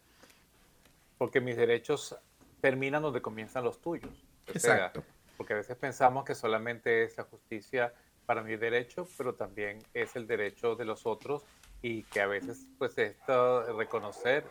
[1.17, 2.17] Porque mis derechos
[2.61, 4.11] terminan donde comienzan los tuyos.
[4.49, 5.05] exacto.
[5.37, 7.95] porque a veces pensamos que solamente es la justicia
[8.27, 11.45] para mi derecho, pero también es el derecho de los otros
[11.81, 14.45] y que a veces pues esto reconocer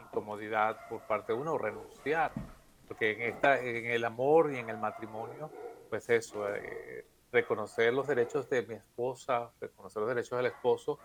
[0.00, 2.32] incomodidad por parte de uno renunciar,
[2.88, 5.50] porque en, esta, en el amor y en el matrimonio,
[5.88, 10.98] pues eso, eh, reconocer los derechos de mi esposa, reconocer los derechos del esposo,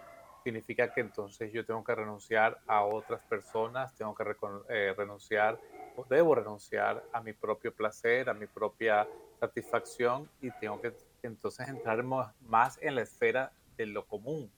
[0.43, 4.23] significa que entonces yo tengo que renunciar a otras personas, tengo que
[4.69, 5.59] eh, renunciar
[6.05, 9.07] debo renunciar a mi propio placer, a mi propia
[9.39, 10.93] satisfacción y tengo que
[11.23, 14.51] entonces entrar más en la esfera de lo común,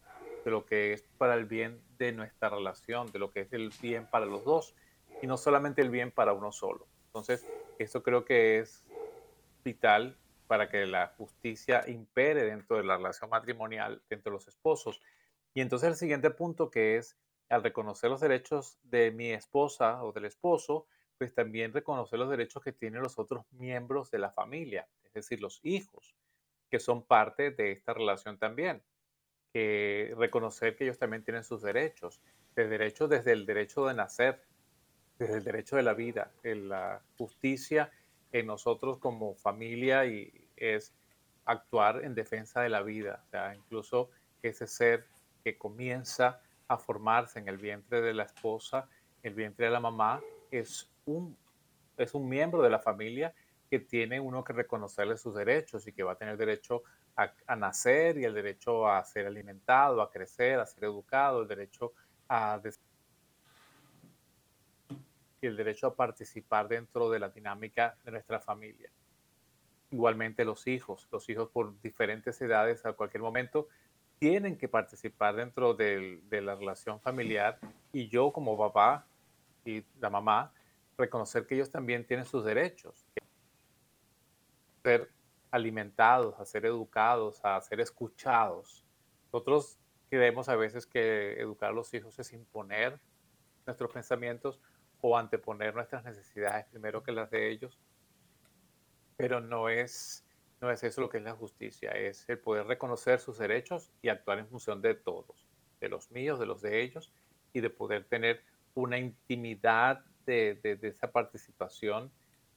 [0.45, 3.71] de lo que es para el bien de nuestra relación, de lo que es el
[3.81, 4.75] bien para los dos
[5.21, 6.87] y no solamente el bien para uno solo.
[7.07, 7.45] Entonces,
[7.77, 8.85] esto creo que es
[9.63, 10.17] vital
[10.47, 15.01] para que la justicia impere dentro de la relación matrimonial entre los esposos.
[15.53, 17.17] Y entonces el siguiente punto que es,
[17.49, 20.87] al reconocer los derechos de mi esposa o del esposo,
[21.19, 25.41] pues también reconocer los derechos que tienen los otros miembros de la familia, es decir,
[25.41, 26.15] los hijos,
[26.71, 28.81] que son parte de esta relación también
[29.53, 32.21] que reconocer que ellos también tienen sus derechos,
[32.55, 34.43] de derechos desde el derecho de nacer,
[35.17, 37.91] desde el derecho de la vida, en la justicia
[38.31, 40.93] en nosotros como familia y es
[41.45, 44.11] actuar en defensa de la vida, o sea, incluso
[44.43, 45.07] ese ser
[45.43, 48.87] que comienza a formarse en el vientre de la esposa,
[49.23, 50.91] el vientre de la mamá, es
[51.97, 53.33] es un miembro de la familia
[53.69, 56.83] que tiene uno que reconocerle sus derechos y que va a tener derecho
[57.15, 61.93] a, nacer y el derecho a ser alimentado, a crecer, a ser educado, el derecho
[62.27, 62.61] a
[65.41, 68.89] y el derecho a participar dentro de la dinámica de nuestra familia.
[69.91, 73.67] Igualmente los hijos, los hijos por diferentes edades a cualquier momento
[74.19, 77.57] tienen que participar dentro de, de la relación familiar
[77.93, 79.05] y yo como papá
[79.65, 80.51] y la mamá
[80.99, 83.07] reconocer que ellos también tienen sus derechos,
[84.83, 85.09] ser
[85.49, 88.85] alimentados, a ser educados, a ser escuchados.
[89.31, 89.79] Nosotros
[90.09, 92.99] creemos a veces que educar a los hijos es imponer
[93.65, 94.59] nuestros pensamientos
[95.01, 97.79] o anteponer nuestras necesidades primero que las de ellos,
[99.15, 100.25] pero no es,
[100.59, 104.09] no es eso lo que es la justicia, es el poder reconocer sus derechos y
[104.09, 105.47] actuar en función de todos,
[105.79, 107.13] de los míos, de los de ellos,
[107.53, 108.43] y de poder tener
[108.75, 112.11] una intimidad de, esa participación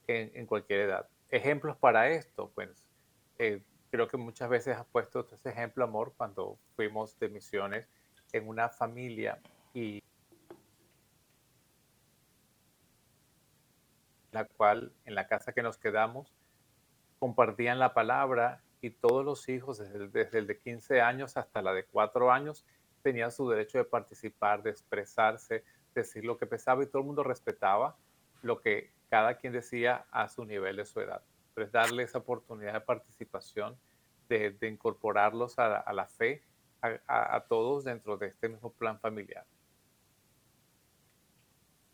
[0.06, 1.08] en, cualquier edad.
[1.30, 2.70] Ejemplos para esto, pues
[3.38, 7.88] eh, creo que muchas veces has puesto ese ejemplo, amor, cuando fuimos de misiones
[8.32, 9.38] en una familia
[9.74, 10.02] y
[14.32, 16.32] la cual en la casa que nos quedamos
[17.18, 21.72] compartían la palabra y todos los hijos, desde desde el de 15 años hasta la
[21.72, 22.64] de 4 años,
[23.02, 25.64] tenían su derecho de participar, de expresarse,
[25.94, 27.96] decir lo que pensaba y todo el mundo respetaba
[28.42, 31.22] lo que cada quien decía a su nivel de su edad.
[31.54, 33.76] Pero es darle esa oportunidad de participación,
[34.28, 36.42] de, incorporarlos a, la fe,
[36.80, 39.44] a, todos dentro de este mismo plan familiar.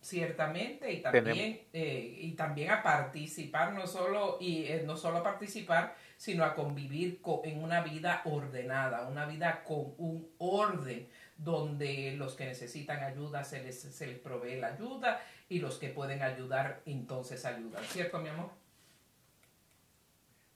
[0.01, 5.23] Ciertamente, y también, eh, y también a participar, no solo, y eh, no solo a
[5.25, 12.34] participar, sino a convivir en una vida ordenada, una vida con un orden, donde los
[12.34, 16.82] que necesitan ayuda se les, se les provee la ayuda y los que pueden ayudar
[16.84, 18.51] entonces ayudan, ¿cierto mi amor?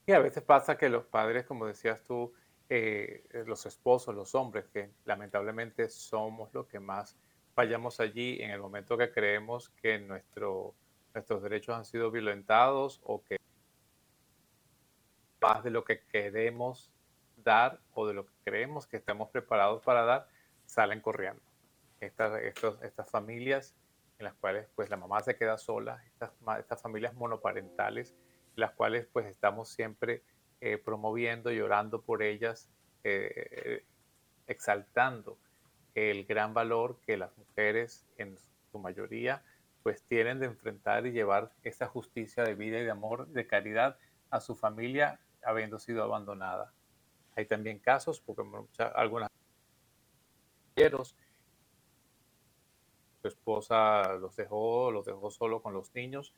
[0.04, 2.34] Y a veces pasa que los padres, como decías tú,
[2.68, 7.16] eh, los esposos, los hombres, que lamentablemente somos los que más
[7.54, 10.74] fallamos allí en el momento que creemos que nuestro,
[11.14, 13.36] nuestros derechos han sido violentados o que
[15.40, 16.90] más de lo que queremos
[17.36, 20.28] dar o de lo que creemos que estamos preparados para dar,
[20.72, 21.42] salen corriendo.
[22.00, 22.40] Estas,
[22.82, 23.74] estas familias
[24.18, 28.14] en las cuales pues la mamá se queda sola, estas, estas familias monoparentales,
[28.56, 30.22] en las cuales pues estamos siempre
[30.60, 32.70] eh, promoviendo y orando por ellas,
[33.04, 33.84] eh,
[34.46, 35.38] exaltando
[35.94, 38.38] el gran valor que las mujeres en
[38.70, 39.42] su mayoría
[39.82, 43.98] pues tienen de enfrentar y llevar esa justicia de vida y de amor, de caridad
[44.30, 46.72] a su familia habiendo sido abandonada.
[47.34, 49.31] Hay también casos, porque muchas, algunas
[53.22, 56.34] su esposa los dejó, los dejó solo con los niños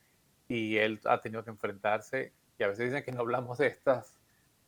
[0.47, 2.33] y él ha tenido que enfrentarse.
[2.57, 4.19] Y a veces dicen que no hablamos de estas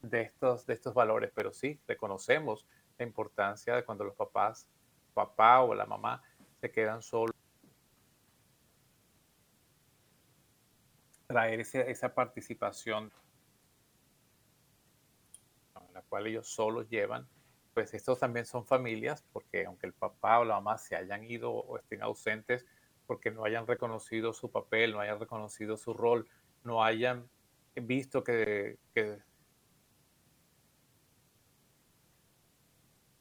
[0.02, 2.66] de estos de estos valores, pero sí reconocemos
[2.98, 4.68] la importancia de cuando los papás,
[5.14, 6.22] papá o la mamá
[6.62, 7.36] se quedan solos.
[11.28, 13.12] Traer esa participación
[15.88, 17.28] en la cual ellos solos llevan
[17.78, 21.52] pues estos también son familias, porque aunque el papá o la mamá se hayan ido
[21.52, 22.66] o estén ausentes,
[23.06, 26.28] porque no hayan reconocido su papel, no hayan reconocido su rol,
[26.64, 27.30] no hayan
[27.76, 28.80] visto que,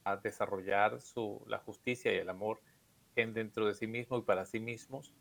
[0.05, 2.59] a desarrollar su, la justicia y el amor
[3.15, 5.13] en dentro de sí mismo y para sí mismos.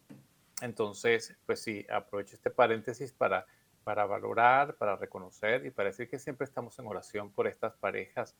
[0.61, 3.45] Entonces, pues sí, aprovecho este paréntesis para,
[3.83, 8.33] para valorar, para reconocer y para decir que siempre estamos en oración por estas parejas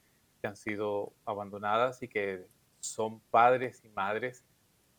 [0.46, 2.46] han sido abandonadas y que
[2.80, 4.44] son padres y madres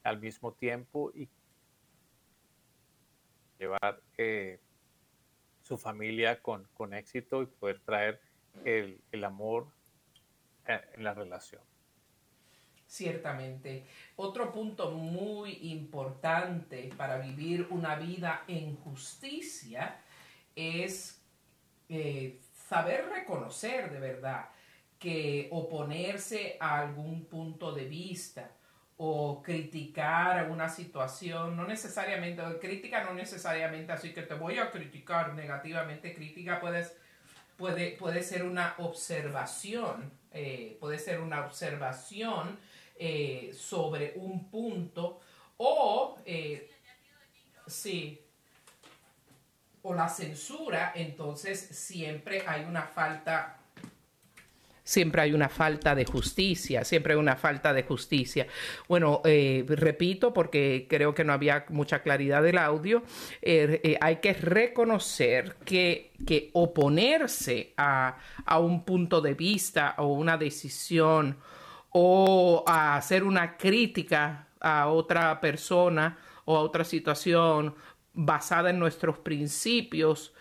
[0.03, 1.29] al mismo tiempo y
[3.59, 4.61] llevar eh,
[5.63, 8.21] su familia con, con, éxito y poder traer
[8.65, 9.69] el, el amor
[10.67, 11.63] eh, en la relación.
[12.87, 13.85] Ciertamente.
[14.15, 20.01] Otro punto muy importante para vivir una vida en justicia
[20.55, 21.21] es
[21.89, 24.49] eh, saber reconocer de verdad
[24.99, 28.51] que oponerse a algún punto de vista
[28.99, 35.35] o criticar una situación, no necesariamente, crítica no necesariamente así que te voy a criticar
[35.35, 36.97] negativamente, crítica puedes,
[37.59, 42.59] puede, puede ser una observación, eh, puede ser una observación
[42.99, 45.21] eh, sobre un punto
[45.59, 46.71] o, eh,
[47.67, 48.23] sí,
[49.83, 53.59] o la censura, entonces siempre hay una falta
[54.87, 58.47] siempre hay una falta de justicia, siempre hay una falta de justicia.
[58.89, 63.03] Bueno, eh, repito, porque creo que no había mucha claridad del audio,
[63.43, 70.07] eh, eh, hay que reconocer que, que oponerse a, a, un punto de vista o
[70.07, 71.37] una decisión
[71.91, 77.75] o a hacer una crítica a otra persona o a otra situación
[78.15, 80.33] basada en nuestros principios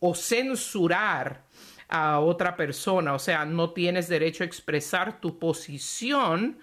[0.00, 1.43] o censurar
[1.96, 6.58] a otra persona, o sea, no tienes derecho a expresar tu posición,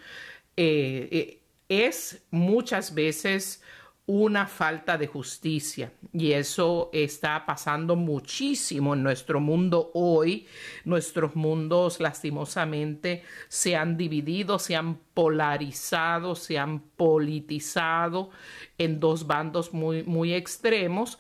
[0.57, 3.63] eh, eh, es muchas veces
[4.07, 10.47] una falta de justicia y eso está pasando muchísimo en nuestro mundo hoy.
[10.83, 18.31] Nuestros mundos lastimosamente se han dividido, se han polarizado, se han politizado
[18.77, 21.17] en dos bandos muy, muy extremos.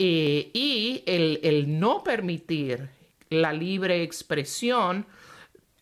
[0.00, 2.99] Eh, y el, el no permitir
[3.30, 5.06] la libre expresión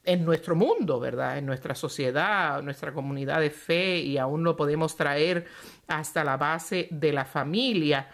[0.04, 1.38] en nuestro mundo, ¿verdad?
[1.38, 5.46] En nuestra sociedad, nuestra comunidad de fe y aún lo podemos traer
[5.86, 8.08] hasta la base de la familia.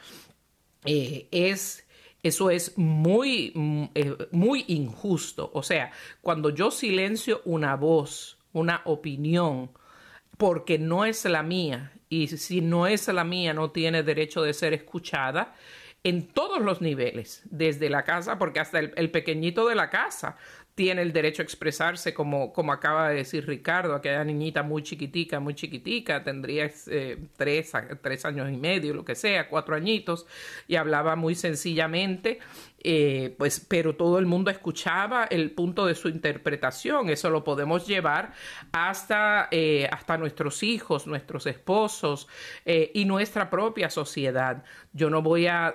[0.84, 1.86] Eh, es,
[2.22, 5.50] eso es muy, mm, eh, muy injusto.
[5.54, 9.70] O sea, cuando yo silencio una voz, una opinión,
[10.36, 14.52] porque no es la mía, y si no es la mía no tiene derecho de
[14.52, 15.54] ser escuchada,
[16.04, 20.36] en todos los niveles, desde la casa, porque hasta el, pequeñito de la casa
[20.74, 25.40] tiene el derecho a expresarse como, como acaba de decir Ricardo, aquella niñita muy chiquitica,
[25.40, 30.26] muy chiquitica, tendría eh, tres, tres años y medio, lo que sea, cuatro añitos,
[30.68, 32.38] y hablaba muy sencillamente
[32.86, 37.08] eh, pues, pero todo el mundo escuchaba el punto de su interpretación.
[37.08, 38.34] Eso lo podemos llevar
[38.72, 42.28] hasta, eh, hasta nuestros hijos, nuestros esposos
[42.66, 44.64] eh, y nuestra propia sociedad.
[44.92, 45.72] Yo no voy a,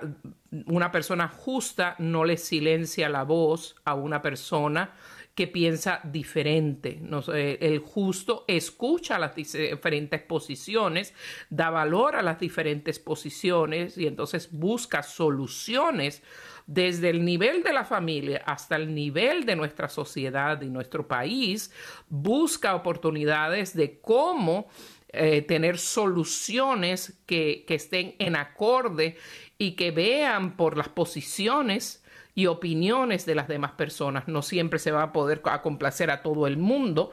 [0.66, 4.92] una persona justa no le silencia la voz a una persona
[5.34, 7.00] que piensa diferente.
[7.32, 11.14] el justo escucha las diferentes posiciones,
[11.48, 16.22] da valor a las diferentes posiciones y entonces busca soluciones
[16.70, 21.72] desde el nivel de la familia hasta el nivel de nuestra sociedad y nuestro país,
[22.08, 24.68] busca oportunidades de cómo
[25.08, 29.16] eh, tener soluciones que, estén en acorde
[29.58, 32.04] y que vean por las posiciones
[32.36, 34.28] y opiniones de las demás personas.
[34.28, 37.10] No siempre se va a poder complacer a todo el mundo,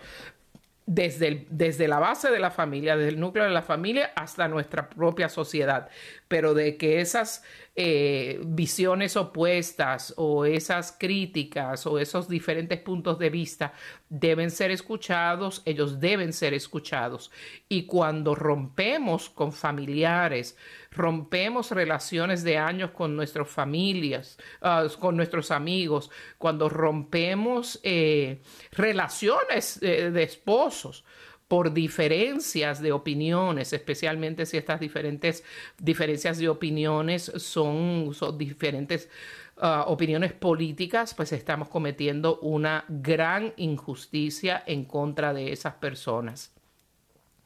[0.85, 4.87] desde, desde, la base de la familia, desde el núcleo de la familia hasta nuestra
[4.87, 5.89] propia sociedad,
[6.27, 7.43] pero de que esas
[7.79, 13.71] eh, visiones opuestas o esas críticas o esos diferentes puntos de vista
[14.09, 17.29] deben ser escuchados, ellos deben ser escuchados.
[17.69, 20.57] Y cuando rompemos con familiares,
[20.89, 26.09] rompemos relaciones de años con nuestras familias, ah, con nuestros amigos,
[26.39, 31.05] cuando rompemos eh, relaciones eh, de esposos,
[31.47, 35.43] por diferencias de opiniones, especialmente si estas diferentes
[35.77, 39.09] diferencias de opiniones son, son diferentes
[39.57, 46.51] uh, opiniones políticas, pues estamos cometiendo una gran injusticia en contra de esas personas.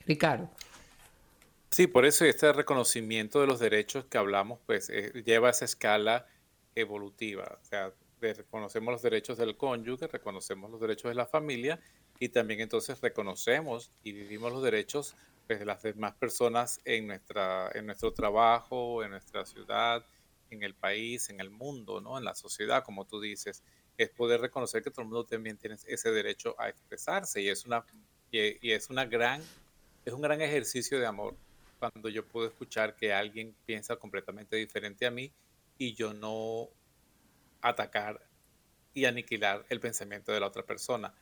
[0.08, 0.50] Ricardo.
[1.70, 6.26] Sí, por eso este reconocimiento de los derechos que hablamos, pues eh, lleva esa escala
[6.76, 7.60] evolutiva.
[7.62, 11.80] O sea, reconocemos los derechos del cónyuge, reconocemos los derechos de la familia
[12.20, 15.16] y también entonces reconocemos y vivimos los derechos
[15.48, 20.06] pues, de las demás personas en, nuestra, en nuestro trabajo, en nuestra ciudad,
[20.50, 22.18] en el país, en el mundo, ¿no?
[22.18, 23.64] en la sociedad, como tú dices.
[23.98, 27.66] Es poder reconocer que todo el mundo también tiene ese derecho a expresarse y es
[27.66, 27.84] una,
[28.32, 29.42] y, es una gran,
[30.06, 31.36] es un gran ejercicio de amor
[31.80, 35.34] cuando yo puedo escuchar que alguien piensa completamente diferente a mí
[35.78, 36.70] y yo no
[37.62, 38.26] atacar
[38.94, 41.14] y aniquilar el pensamiento de la otra persona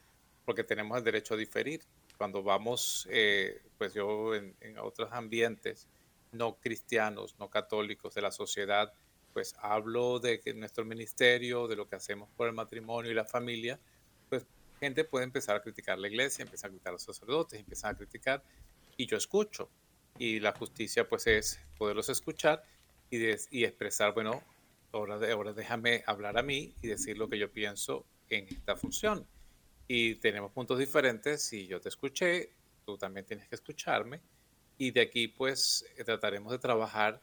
[0.50, 1.84] porque tenemos el derecho a diferir.
[2.18, 5.88] Cuando vamos, eh, pues yo en, otros ambientes
[6.32, 8.92] no cristianos, no católicos de la sociedad,
[9.32, 13.26] pues hablo de que nuestro ministerio, de lo que hacemos por el matrimonio y la
[13.26, 13.80] familia,
[14.28, 14.44] pues
[14.80, 17.98] gente puede empezar a criticar la iglesia, empieza a criticar a los sacerdotes, empiezan a
[18.00, 18.44] criticar
[18.98, 19.70] y yo escucho.
[20.18, 22.64] Y la justicia pues es poderlos escuchar
[23.12, 23.20] y,
[23.52, 24.44] y expresar, bueno,
[24.92, 29.28] ahora, déjame hablar a mí y decir lo que yo pienso en esta función
[29.88, 31.52] y tenemos puntos diferentes.
[31.52, 32.54] y yo te escuché,
[32.86, 34.22] tú también tienes que escucharme.
[34.78, 37.20] Y de aquí, pues, eh, trataremos de trabajar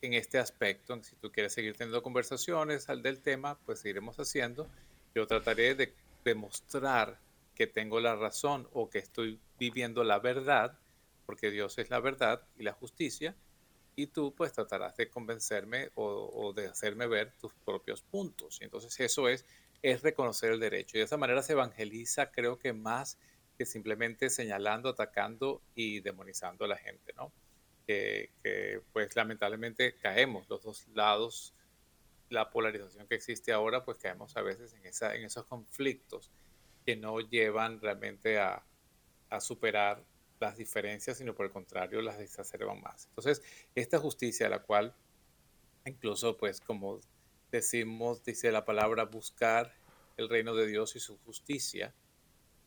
[0.00, 1.00] en este aspecto.
[1.02, 4.68] Si tú quieres seguir teniendo conversaciones al del tema, pues seguiremos haciendo.
[5.14, 7.20] Yo trataré de demostrar
[7.54, 10.78] que tengo la razón o que estoy viviendo la verdad,
[11.26, 13.36] porque Dios es la verdad y la justicia,
[13.96, 18.58] y tú pues tratarás de convencerme o, de hacerme ver tus propios puntos.
[18.60, 19.44] Y entonces eso es
[19.84, 20.96] es reconocer el derecho.
[20.96, 23.18] Y de esa manera se evangeliza, creo que más
[23.58, 27.30] que simplemente señalando, atacando y demonizando a la gente, ¿no?
[27.86, 28.30] Que,
[28.94, 31.52] pues lamentablemente caemos los dos lados,
[32.30, 36.30] la polarización que existe ahora, pues caemos a veces en, esa, en esos conflictos
[36.86, 38.64] que no llevan realmente a,
[39.28, 40.02] a superar
[40.40, 43.06] las diferencias, sino por el contrario las exacerban más.
[43.08, 43.42] Entonces,
[43.74, 44.94] esta justicia, la cual
[45.86, 47.00] incluso pues como
[47.50, 49.74] decimos, dice la palabra, buscar
[50.16, 51.94] el reino de Dios y su justicia,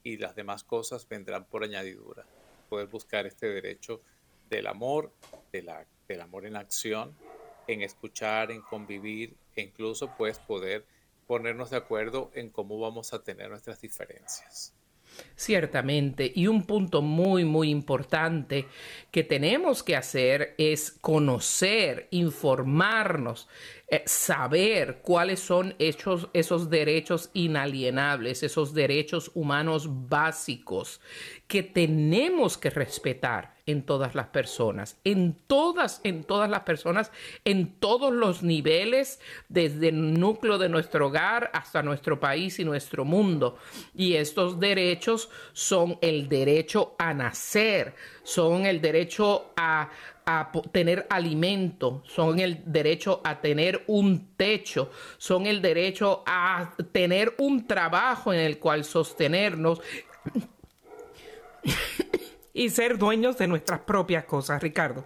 [0.03, 2.25] y las demás cosas vendrán por añadidura.
[2.69, 4.01] Poder buscar este derecho
[4.49, 5.13] del amor,
[5.51, 7.17] de la, del amor en acción,
[7.67, 10.85] en escuchar, en convivir, e incluso pues poder
[11.27, 14.73] ponernos de acuerdo en cómo vamos a tener nuestras diferencias.
[15.35, 18.65] Ciertamente, y un punto muy, muy importante
[19.11, 23.47] que tenemos que hacer es conocer, informarnos
[23.89, 30.99] eh, saber cuáles son esos, esos derechos inalienables, esos derechos humanos básicos
[31.47, 37.11] que tenemos que respetar en todas las personas, en todas, en todas las personas,
[37.45, 43.05] en todos los niveles, desde el núcleo de nuestro hogar hasta nuestro país y nuestro
[43.05, 43.57] mundo.
[43.93, 47.93] Y estos derechos son el derecho a nacer,
[48.23, 49.89] son el derecho a,
[50.73, 57.65] tener alimento, son el derecho a tener un techo, son el derecho a tener un
[57.65, 59.79] trabajo en el cual sostenernos
[62.57, 65.05] y ser dueños de nuestras propias cosas, Ricardo.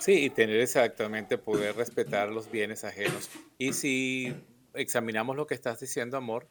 [0.00, 3.30] Sí, y tener exactamente poder respetar los bienes ajenos.
[3.58, 4.34] Y si
[4.74, 6.48] examinamos lo que estás diciendo, amor,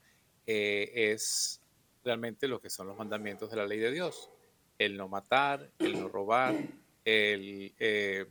[0.47, 1.59] eh, es
[2.05, 4.29] realmente lo que son los mandamientos de la ley de Dios.
[4.79, 6.55] El no matar, el no robar,
[7.03, 8.25] el eh,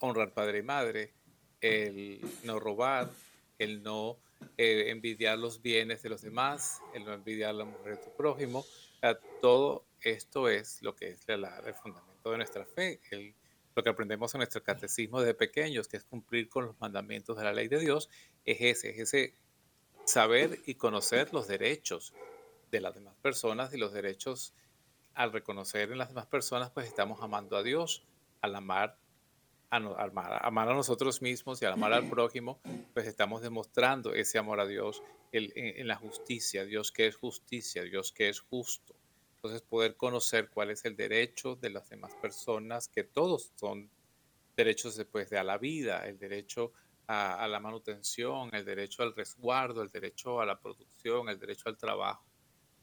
[0.00, 1.14] honrar padre y madre,
[1.62, 3.08] el no robar,
[3.58, 4.18] el no
[4.58, 8.66] eh, envidiar los bienes de los demás, el no envidiar la mujer de tu prójimo.
[9.40, 13.00] todo esto es lo que es el fundamento de nuestra fe,
[13.74, 17.44] lo que aprendemos en nuestro catecismo desde pequeños, que es cumplir con los mandamientos de
[17.44, 18.08] la ley de Dios,
[18.44, 19.34] es ese, es ese
[20.04, 22.14] saber y conocer los derechos
[22.70, 24.54] de las demás personas y los derechos
[25.14, 28.04] al reconocer en las demás personas, pues estamos amando a Dios,
[28.40, 28.96] al amar
[29.70, 29.76] a,
[30.42, 32.60] amar, a nosotros mismos y al amar al prójimo,
[32.92, 37.84] pues estamos demostrando ese amor a Dios en, en, la justicia, Dios que es justicia,
[37.84, 38.96] Dios que es justo.
[39.40, 43.90] Entonces poder conocer cuál es el derecho de las demás personas, que todos son
[44.54, 46.72] derechos después de a la vida, el derecho
[47.06, 51.78] a, la manutención, el derecho al resguardo, el derecho a la producción, el derecho al
[51.78, 52.24] trabajo.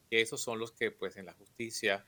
[0.09, 2.05] Que esos son los que pues en la justicia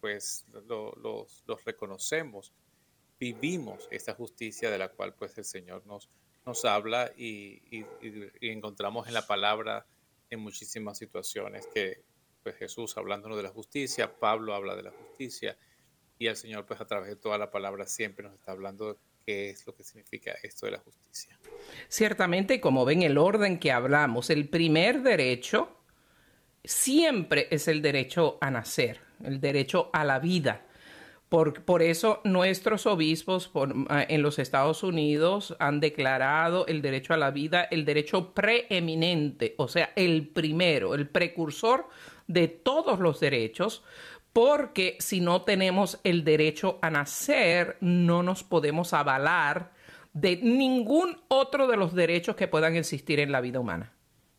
[0.00, 2.54] pues los, los reconocemos
[3.20, 6.08] vivimos esta justicia de la cual pues el Señor nos,
[6.46, 7.84] nos habla y,
[8.40, 9.86] encontramos en la palabra
[10.30, 12.02] en muchísimas situaciones que
[12.42, 15.56] pues Jesús hablándonos de la justicia, Pablo habla de la justicia
[16.18, 18.98] y el Señor pues a través de toda la palabra siempre nos está hablando de
[19.24, 21.38] qué es lo que significa esto de la justicia.
[21.88, 25.76] Ciertamente, como ven el orden que hablamos, el primer derecho
[26.64, 30.66] siempre es el derecho a nacer, el derecho a la vida.
[31.30, 33.52] Por, eso nuestros obispos
[33.88, 39.54] ah, en los Estados Unidos han declarado el derecho a la vida el derecho preeminente,
[39.56, 41.86] o sea, el primero, el precursor
[42.30, 43.82] de todos los derechos,
[44.32, 49.72] porque si no tenemos el derecho a nacer, no nos podemos avalar
[50.12, 53.92] de ningún otro de los derechos que puedan existir en la vida humana.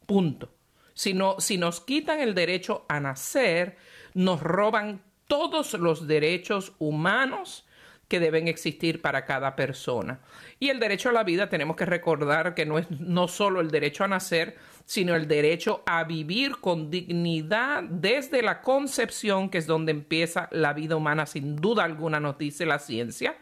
[0.06, 0.50] Punto.
[0.94, 3.78] Si, si nos quitan el derecho a nacer,
[4.14, 7.66] nos roban todos los derechos humanos
[8.08, 10.20] que deben existir para cada persona.
[10.60, 13.72] Y el derecho a la vida tenemos que recordar que no es no solo el
[13.72, 19.68] derecho a nacer, sino el derecho a vivir con dignidad desde la concepción, que es
[19.68, 23.36] donde empieza la vida humana, sin duda alguna nos dice la ciencia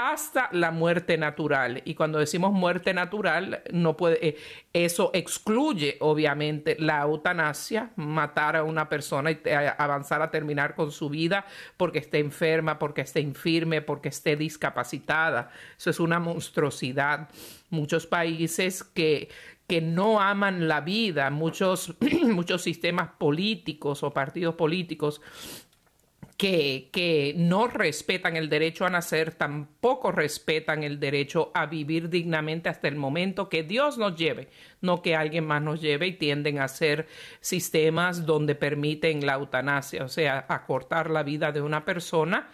[0.00, 1.82] hasta la muerte natural.
[1.84, 4.36] Y cuando decimos muerte natural, no puede, eh,
[4.72, 9.38] eso excluye obviamente la eutanasia, matar a una persona y
[9.76, 11.44] avanzar a terminar con su vida
[11.76, 15.50] porque esté enferma, porque esté infirme, porque esté discapacitada.
[15.76, 17.28] Eso es una monstruosidad.
[17.68, 19.28] Muchos países que,
[19.70, 21.94] que no aman la vida, muchos,
[22.24, 25.20] muchos sistemas políticos o partidos políticos
[26.36, 32.88] que, no respetan el derecho a nacer, tampoco respetan el derecho a vivir dignamente hasta
[32.88, 34.48] el momento que Dios nos lleve,
[34.80, 37.06] no que alguien más nos lleve y tienden a ser
[37.40, 42.48] sistemas donde permiten la eutanasia, o sea, acortar la vida de una persona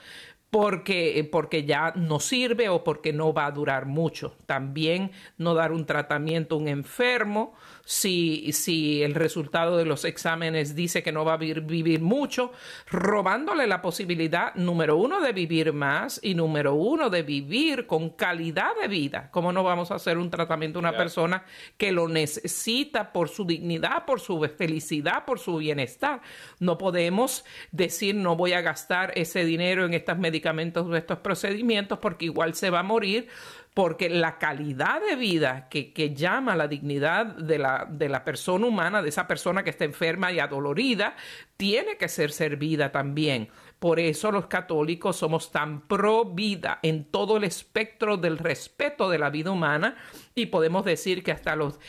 [0.56, 4.38] porque, porque ya no sirve o porque no va a durar mucho.
[4.46, 7.52] También no dar un tratamiento a un enfermo
[7.88, 12.52] si, si el resultado de los exámenes dice que no va a vivir, mucho,
[12.90, 18.72] robándole la posibilidad, número uno, de vivir más y número uno, de vivir con calidad
[18.82, 19.30] de vida.
[19.30, 21.44] ¿Cómo no vamos a hacer un tratamiento a una persona
[21.78, 26.20] que lo necesita por su dignidad, por su felicidad, por su bienestar?
[26.58, 32.00] No podemos decir no voy a gastar ese dinero en estos medicamentos o estos procedimientos
[32.00, 33.28] porque igual se va a morir
[33.76, 39.02] porque la calidad de vida que, llama la dignidad de la, de la, persona humana,
[39.02, 41.14] de esa persona que está enferma y adolorida,
[41.58, 43.50] tiene que ser servida también.
[43.78, 49.18] Por eso los católicos somos tan pro vida en todo el espectro del respeto de
[49.18, 49.94] la vida humana
[50.38, 51.80] y podemos decir que hasta los,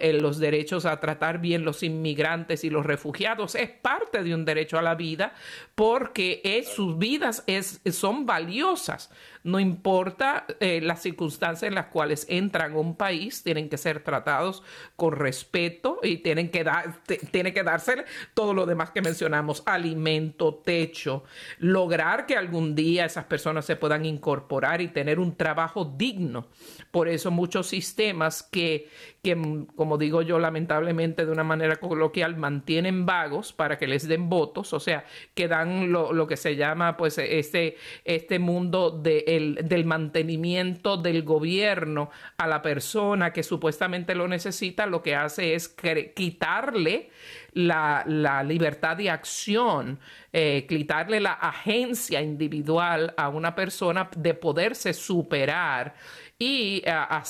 [0.00, 4.44] eh, los, derechos a tratar bien los inmigrantes y los refugiados es parte de un
[4.44, 5.34] derecho a la vida
[5.76, 9.08] porque es, sus vidas es, son valiosas.
[9.44, 14.02] No importa eh, las circunstancias en las cuales entran a un país, tienen que ser
[14.02, 14.64] tratados
[14.96, 20.54] con respeto y tienen que, dar, tiene que darse todo lo demás que mencionamos, alimento,
[20.64, 21.24] techo,
[21.58, 26.48] lograr que algún día esas personas se puedan incorporar y tener un trabajo digno.
[26.92, 28.90] Por eso muchos sistemas que,
[29.22, 29.34] que,
[29.76, 34.74] como digo yo, lamentablemente de una manera coloquial, mantienen vagos para que les den votos,
[34.74, 40.98] o sea, que dan lo, que se llama pues este, este mundo de del mantenimiento
[40.98, 45.74] del gobierno a la persona que supuestamente lo necesita, lo que hace es
[46.14, 47.08] quitarle
[47.54, 49.98] la, libertad de acción,
[50.32, 55.94] eh, quitarle la agencia individual a una persona de poderse superar
[56.38, 56.82] y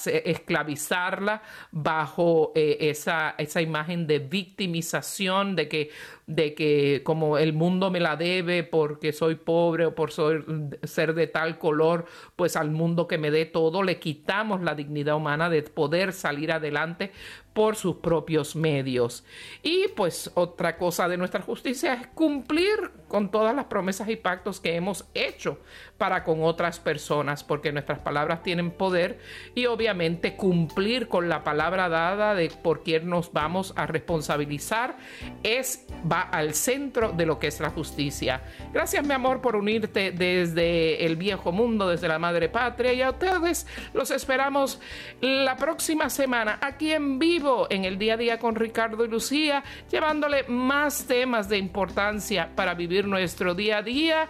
[0.07, 5.91] esclavizarla bajo eh, esa, esa imagen de victimización, de que
[6.27, 11.27] de que como el mundo me la debe porque soy pobre o por ser de
[11.27, 12.07] tal color,
[12.37, 16.53] pues al mundo que me dé todo le quitamos la dignidad humana de poder salir
[16.53, 17.13] adelante
[17.53, 19.25] por sus propios medios.
[19.63, 24.61] Y pues otra cosa de nuestra justicia es cumplir con todas las promesas y pactos
[24.61, 25.59] que hemos hecho
[25.99, 29.19] para con otras personas, porque nuestras palabras tienen poder
[29.55, 34.97] y obviamente cumplir con la palabra dada de por quién nos vamos a responsabilizar
[35.43, 38.43] es va al centro de lo que es la justicia.
[38.73, 43.11] Gracias mi amor por unirte desde el viejo mundo, desde la madre patria y a
[43.11, 44.81] ustedes los esperamos
[45.21, 49.65] la próxima semana aquí en vivo en el día a día con Ricardo y Lucía,
[49.91, 54.29] llevándole más temas de importancia para vivir nuestro día a día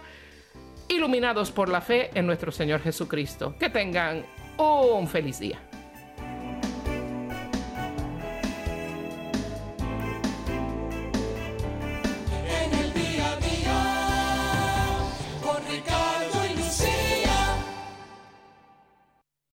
[0.87, 3.55] iluminados por la fe en nuestro Señor Jesucristo.
[3.57, 4.25] Que tengan
[4.57, 5.72] un feliz día.